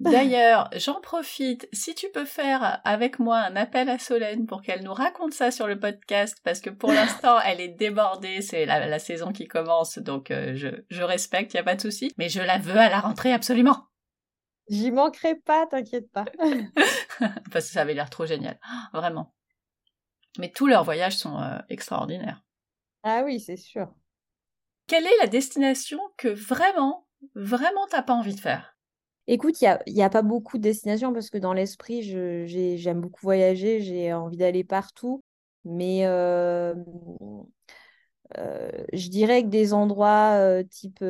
[0.00, 4.82] D'ailleurs, j'en profite, si tu peux faire avec moi un appel à Solène pour qu'elle
[4.82, 8.98] nous raconte ça sur le podcast, parce que pour l'instant, elle est débordée, c'est la,
[8.98, 12.30] saison qui commence, donc euh, je, je respecte, il n'y a pas de souci, mais
[12.30, 13.88] je la veux à la rentrée absolument.
[14.70, 16.24] J'y manquerai pas, t'inquiète pas.
[17.52, 18.58] parce que ça avait l'air trop génial,
[18.94, 19.34] vraiment.
[20.38, 22.42] Mais tous leurs voyages sont euh, extraordinaires.
[23.02, 23.92] Ah oui, c'est sûr.
[24.86, 28.76] Quelle est la destination que vraiment, vraiment t'as pas envie de faire?
[29.26, 33.20] Écoute, il n'y a, a, pas beaucoup de destinations parce que dans l'esprit, j'aime beaucoup
[33.22, 35.22] voyager, j'ai envie d'aller partout.
[35.64, 36.74] Mais euh,
[38.38, 41.04] euh, je dirais que des endroits euh, type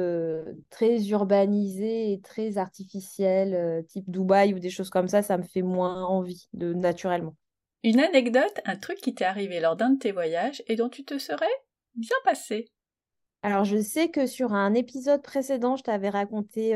[0.70, 5.62] très urbanisés et très artificiels, type Dubaï ou des choses comme ça, ça me fait
[5.62, 7.36] moins envie de naturellement.
[7.82, 11.04] Une anecdote, un truc qui t'est arrivé lors d'un de tes voyages et dont tu
[11.04, 11.46] te serais
[11.94, 12.70] bien passé.
[13.42, 16.74] Alors, je sais que sur un épisode précédent, je t'avais raconté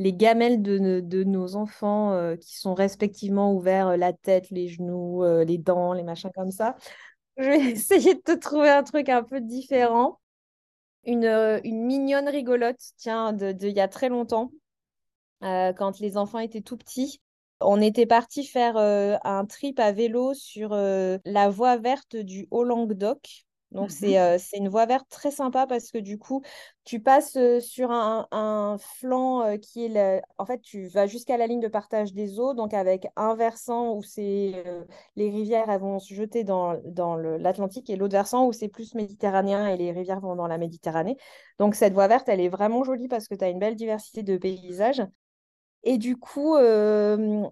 [0.00, 5.22] les gamelles de, nos enfants euh, qui sont respectivement ouverts euh, la tête, les genoux,
[5.22, 6.74] euh, les dents, les machins comme ça.
[7.36, 10.18] Je vais essayer de te trouver un truc un peu différent.
[11.04, 14.50] Une, mignonne rigolote, tiens, de, il y a très longtemps,
[15.42, 17.20] quand les enfants étaient tout petits.
[17.60, 23.46] On était parti faire un trip à vélo sur la voie verte du Haut-Languedoc.
[23.72, 26.42] Donc, mmh euh, c'est une voie verte très sympa parce que du coup,
[26.84, 30.22] tu passes euh, sur un, flanc euh, qui est.
[30.38, 33.94] En fait, tu vas jusqu'à la ligne de partage des eaux, donc avec un versant
[33.94, 34.64] où c'est
[35.16, 38.94] les rivières elles vont se jeter dans, dans l'Atlantique et l'autre versant où c'est plus
[38.94, 41.16] méditerranéen et les rivières vont dans la Méditerranée.
[41.58, 44.22] Donc, cette voie verte, elle est vraiment jolie parce que tu as une belle diversité
[44.22, 45.02] de paysages.
[45.82, 46.56] Et du coup,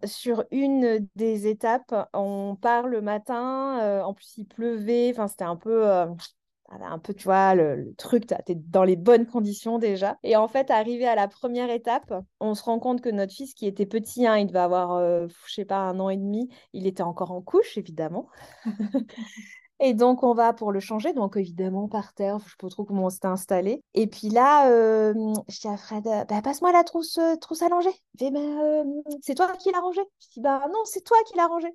[0.04, 4.02] sur une des étapes, on part le matin.
[4.04, 5.10] en plus, il pleuvait.
[5.10, 8.26] Enfin, c'était un peu, un peu, tu vois, le, truc.
[8.26, 10.18] Tu es dans les bonnes conditions déjà.
[10.22, 13.54] Et en fait, arrivé à la première étape, on se rend compte que notre fils,
[13.54, 16.86] qui était petit, hein, il devait avoir, je sais pas, un an et demi, il
[16.86, 18.28] était encore en couche, évidemment.
[19.80, 21.12] Et donc, on va pour le changer.
[21.12, 23.82] Donc, évidemment, par terre, je sais pas trop comment on s'était installé.
[23.94, 25.14] Et puis là, euh,
[25.48, 28.84] je dis à Fred, bah, passe-moi la trousse, euh, trousse à bah, euh,
[29.22, 30.02] c'est toi qui l'as rangée.
[30.20, 31.74] Je dis, bah non, c'est toi qui l'as rangée.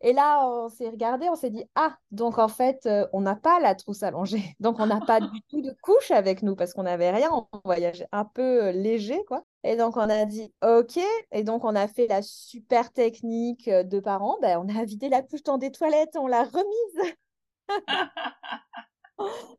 [0.00, 3.58] Et là, on s'est regardé, on s'est dit, ah, donc en fait, on n'a pas
[3.60, 4.42] la trousse langer.
[4.60, 7.30] Donc, on n'a pas du tout de couche avec nous parce qu'on n'avait rien.
[7.32, 9.44] On voyageait un peu léger, quoi.
[9.62, 10.98] Et donc, on a dit, OK.
[11.32, 14.36] Et donc, on a fait la super technique de parents.
[14.42, 17.14] Ben, on a vidé la couche dans des toilettes, on l'a remise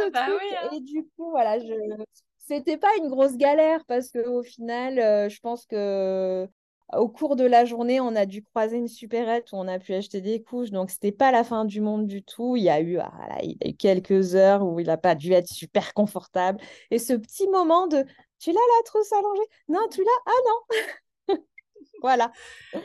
[0.00, 0.68] ah bah hein.
[0.72, 2.04] Et du coup, voilà, je...
[2.38, 6.48] c'était pas une grosse galère parce qu'au final, euh, je pense que
[6.92, 9.94] au cours de la journée, on a dû croiser une supérette où on a pu
[9.94, 10.70] acheter des couches.
[10.70, 12.56] Donc, c'était pas la fin du monde du tout.
[12.56, 15.14] Il y a eu, ah, il y a eu quelques heures où il n'a pas
[15.14, 16.60] dû être super confortable.
[16.90, 18.04] Et ce petit moment de
[18.38, 19.48] tu l'as la trousse allongée?
[19.68, 20.10] Non, tu l'as?
[20.26, 21.38] Ah non
[22.02, 22.30] Voilà.
[22.74, 22.80] Oui,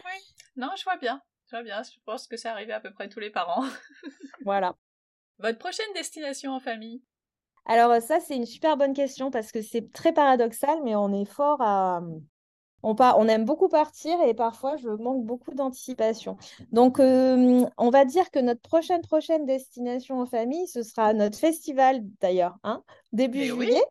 [0.56, 1.22] non, je vois bien.
[1.48, 3.66] Très bien, je pense que c'est arrivé à peu près tous les parents.
[4.46, 4.76] voilà.
[5.40, 7.02] Votre prochaine destination en famille?
[7.66, 11.26] Alors ça, c'est une super bonne question parce que c'est très paradoxal, mais on est
[11.26, 12.02] fort à...
[12.84, 16.38] On, on aime beaucoup partir et parfois je manque beaucoup d'anticipation.
[16.72, 21.38] Donc, euh, on va dire que notre prochaine prochaine destination en famille, ce sera notre
[21.38, 23.82] festival d'ailleurs, hein, début juillet.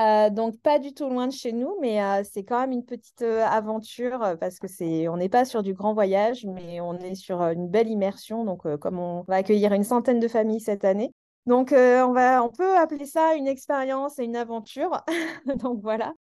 [0.00, 2.84] Euh, donc pas du tout loin de chez nous, mais euh, c'est quand même une
[2.84, 7.14] petite aventure parce que c'est, on n'est pas sur du grand voyage, mais on est
[7.14, 8.44] sur une belle immersion.
[8.44, 11.12] Donc comme on va accueillir une centaine de familles cette année,
[11.46, 15.04] Donc, on, va, on peut appeler ça une expérience et une aventure.
[15.62, 16.12] Donc, voilà.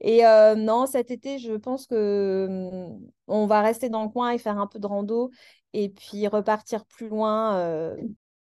[0.00, 0.22] Et
[0.56, 4.58] non, cet été, je pense que mmh, on va rester dans le coin et faire
[4.58, 5.30] un peu de rando
[5.72, 7.96] et puis repartir plus loin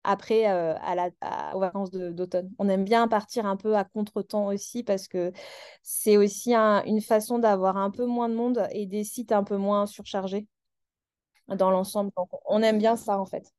[0.03, 1.09] après à la,
[1.55, 2.51] aux vacances d'automne.
[2.57, 5.31] On aime bien partir un peu à contre-temps aussi parce que
[5.83, 9.57] c'est aussi une façon d'avoir un peu moins de monde et des sites un peu
[9.57, 10.47] moins surchargés
[11.47, 12.11] dans l'ensemble.
[12.45, 13.51] on aime bien ça en fait.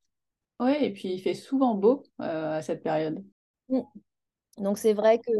[0.60, 3.24] Oui, et puis il fait souvent beau à cette période.
[3.68, 3.80] Mmh.
[4.58, 5.32] Donc c'est vrai que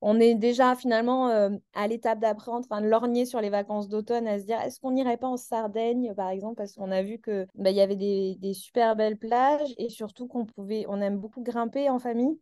[0.00, 4.28] on est déjà finalement euh, à l'étape d'après en de lorgner sur les vacances d'automne,
[4.28, 7.18] à se dire est-ce qu'on n'irait pas en Sardaigne, par exemple, parce qu'on a vu
[7.18, 11.18] que bah, il y avait des, super belles plages et surtout qu'on pouvait, on aime
[11.18, 12.38] beaucoup grimper en famille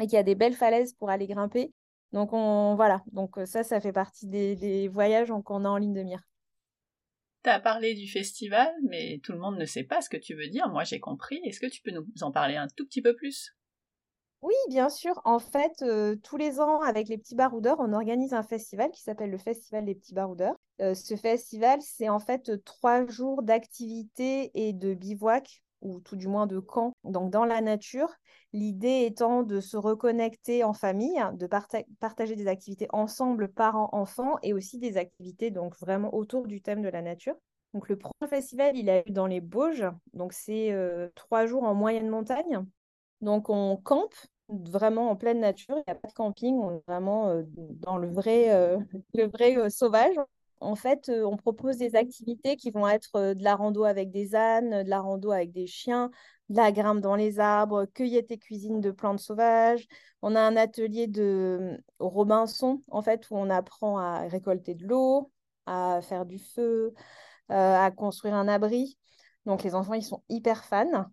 [0.00, 1.72] et qu'il y a des belles falaises pour aller grimper.
[2.12, 5.94] Donc on voilà, donc euh, ça, ça fait partie des, voyages qu'on a en ligne
[5.94, 6.22] de mire.
[7.44, 10.34] Tu as parlé du festival, mais tout le monde ne sait pas ce que tu
[10.34, 10.68] veux dire.
[10.68, 11.40] Moi, j'ai compris.
[11.44, 13.54] Est-ce que tu peux nous en parler un tout petit peu plus?
[14.42, 15.20] Oui, bien sûr.
[15.24, 19.02] En fait, euh, tous les ans, avec les petits baroudeurs, on organise un festival qui
[19.02, 20.54] s'appelle le Festival des petits baroudeurs.
[20.80, 26.28] Euh, ce festival, c'est en fait trois jours d'activité et de bivouac, ou tout du
[26.28, 28.10] moins de camp, donc dans la nature.
[28.52, 31.46] L'idée étant de se reconnecter en famille, de
[32.00, 36.88] partager des activités ensemble, parents-enfants, et aussi des activités donc vraiment autour du thème de
[36.88, 37.36] la nature.
[37.74, 41.62] Donc le premier festival, il a eu dans les Bauges, donc c'est euh, trois jours
[41.62, 42.64] en moyenne montagne.
[43.20, 44.14] Donc on campe
[44.50, 47.98] vraiment en pleine nature, il n'y a pas de camping, on est vraiment euh, dans
[47.98, 48.78] le vrai, euh,
[49.14, 50.16] le vrai euh, sauvage.
[50.62, 54.84] En fait, on propose des activités qui vont être de la rando avec des ânes,
[54.84, 56.10] de la rando avec des chiens,
[56.50, 59.86] de la grimpe dans les arbres, cueillette et cuisine de plantes sauvages.
[60.20, 65.32] On a un atelier de Robinson, en fait, où on apprend à récolter de l'eau,
[65.64, 66.92] à faire du feu,
[67.48, 68.98] à construire un abri.
[69.46, 71.06] Donc les enfants, ils sont hyper fans.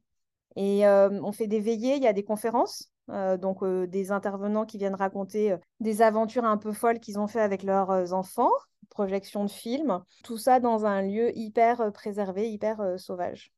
[0.59, 4.95] Et on fait des veillées, il y a des conférences, donc des intervenants qui viennent
[4.95, 8.49] raconter des aventures un peu folles qu'ils ont fait avec leurs enfants,
[8.89, 13.51] projection de films, tout ça dans un lieu hyper préservé, hyper sauvage.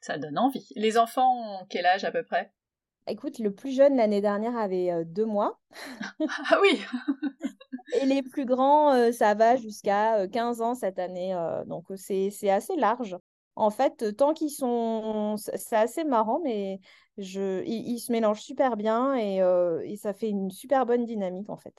[0.00, 0.66] Ça donne envie.
[0.74, 2.52] Les enfants ont quel âge à peu près?
[3.06, 5.60] Écoute, le plus jeune l'année dernière avait deux mois.
[6.50, 6.80] ah oui
[8.00, 11.36] Et les plus grands, ça va jusqu'à 15 ans cette année.
[11.66, 13.16] donc c'est assez large
[13.54, 15.36] en fait, tant qu'ils sont.
[15.36, 16.80] C'est assez marrant, mais
[17.18, 17.62] je...
[17.64, 21.74] ils, se mélangent super bien et, ça fait une super bonne dynamique, en fait.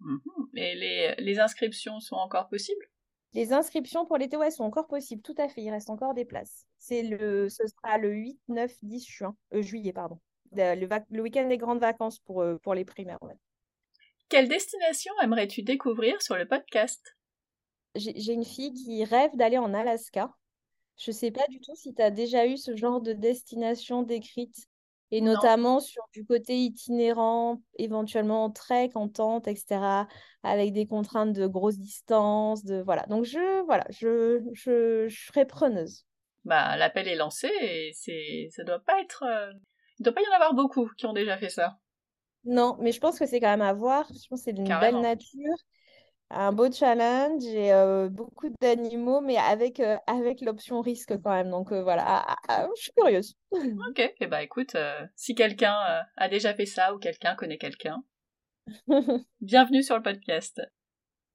[0.00, 0.18] Mmh
[0.56, 2.84] et les, les, inscriptions sont encore possibles?
[3.32, 5.62] Les inscriptions pour l'été, ouais, sont encore possibles, tout à fait.
[5.62, 6.66] Il reste encore des places.
[6.78, 7.48] C'est le...
[7.48, 10.20] Ce sera le 8, 9, 10 juin, euh, juillet, pardon.
[10.52, 13.18] Le, le week-end des grandes vacances pour, euh, pour les primaires.
[14.28, 17.16] Quelle destination aimerais-tu découvrir sur le podcast?
[17.96, 20.32] J'ai une fille qui rêve d'aller en Alaska.
[20.96, 24.02] Je ne sais pas du tout si tu as déjà eu ce genre de destination
[24.02, 24.68] décrite,
[25.10, 30.06] et notamment sur du côté itinérant, éventuellement en trek, en tente, etc.,
[30.42, 33.04] avec des contraintes de grosses distances, de voilà.
[33.06, 36.04] Donc je voilà, je, je, serais preneuse.
[36.44, 39.52] Bah l'appel est lancé et c'est ça doit pas être euh,
[39.98, 41.78] il doit pas y en avoir beaucoup qui ont déjà fait ça.
[42.44, 44.06] Non, mais je pense que c'est quand même à voir.
[44.08, 45.56] Je pense que c'est d'une belle nature
[46.34, 51.50] un beau challenge et euh, beaucoup d'animaux, mais avec, euh, avec l'option risque quand même.
[51.50, 53.34] Donc euh, voilà, ah, ah, ah, je suis curieuse.
[53.52, 54.76] ok, et eh bah ben, écoute,
[55.14, 55.74] si quelqu'un
[56.16, 58.02] a déjà fait ça ou quelqu'un connaît quelqu'un,
[59.40, 60.60] bienvenue sur le podcast.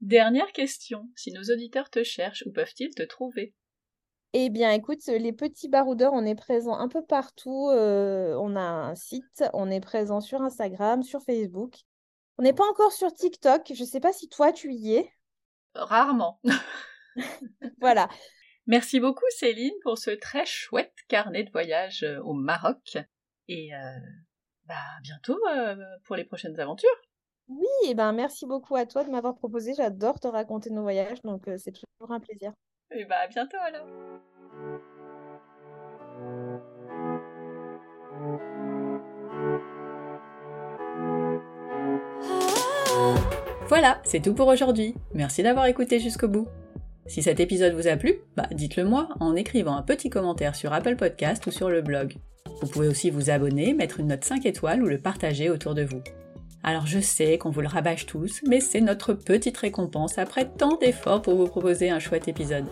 [0.02, 3.54] Dernière question, si nos auditeurs te cherchent, où peuvent-ils te trouver?
[4.34, 7.70] Eh bien, écoute, les petits baroudeurs, on est présent un peu partout.
[7.72, 11.84] on a un site, on est présent sur Instagram, sur Facebook.
[12.40, 13.74] On n'est pas encore sur TikTok.
[13.76, 15.12] Je ne sais pas si toi, tu y es.
[15.76, 16.40] Rarement.
[17.82, 18.08] voilà.
[18.66, 22.98] Merci beaucoup Céline pour ce très chouette carnet de voyage euh, au Maroc.
[23.50, 24.00] Et euh,
[24.64, 25.76] bah, bientôt euh,
[26.06, 26.88] pour les prochaines aventures.
[27.50, 29.74] Oui, et ben merci beaucoup à toi de m'avoir proposé.
[29.74, 32.54] J'adore te raconter nos voyages, donc c'est toujours un plaisir.
[32.92, 33.86] Et bah à bientôt alors.
[43.70, 44.96] Voilà, c'est tout pour aujourd'hui.
[45.14, 46.48] Merci d'avoir écouté jusqu'au bout.
[47.06, 50.74] Si cet épisode vous a plu, bah dites-le moi en écrivant un petit commentaire sur
[50.74, 52.16] Apple Podcast ou sur le blog.
[52.62, 55.84] Vous pouvez aussi vous abonner, mettre une note 5 étoiles ou le partager autour de
[55.84, 56.02] vous.
[56.64, 60.78] Alors je sais qu'on vous le rabâche tous, mais c'est notre petite récompense après tant
[60.78, 62.66] d'efforts pour vous proposer un chouette épisode.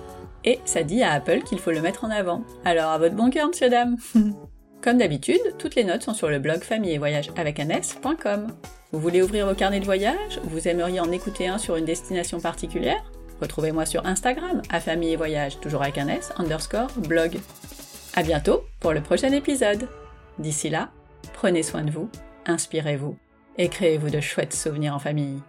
[0.45, 2.41] Et ça dit à Apple qu'il faut le mettre en avant.
[2.65, 3.97] Alors à votre bon cœur, monsieur dame
[4.81, 7.67] Comme d'habitude, toutes les notes sont sur le blog famille et voyage avec un.
[8.93, 10.39] Vous voulez ouvrir vos carnets de voyage?
[10.45, 13.03] Vous aimeriez en écouter un sur une destination particulière?
[13.41, 17.37] Retrouvez-moi sur Instagram, à famille et voyage, toujours avec un S, underscore, blog.
[18.15, 19.89] À bientôt pour le prochain épisode.
[20.39, 20.89] D'ici là,
[21.33, 22.09] prenez soin de vous,
[22.45, 23.17] inspirez-vous
[23.57, 25.41] et créez-vous de chouettes souvenirs en famille.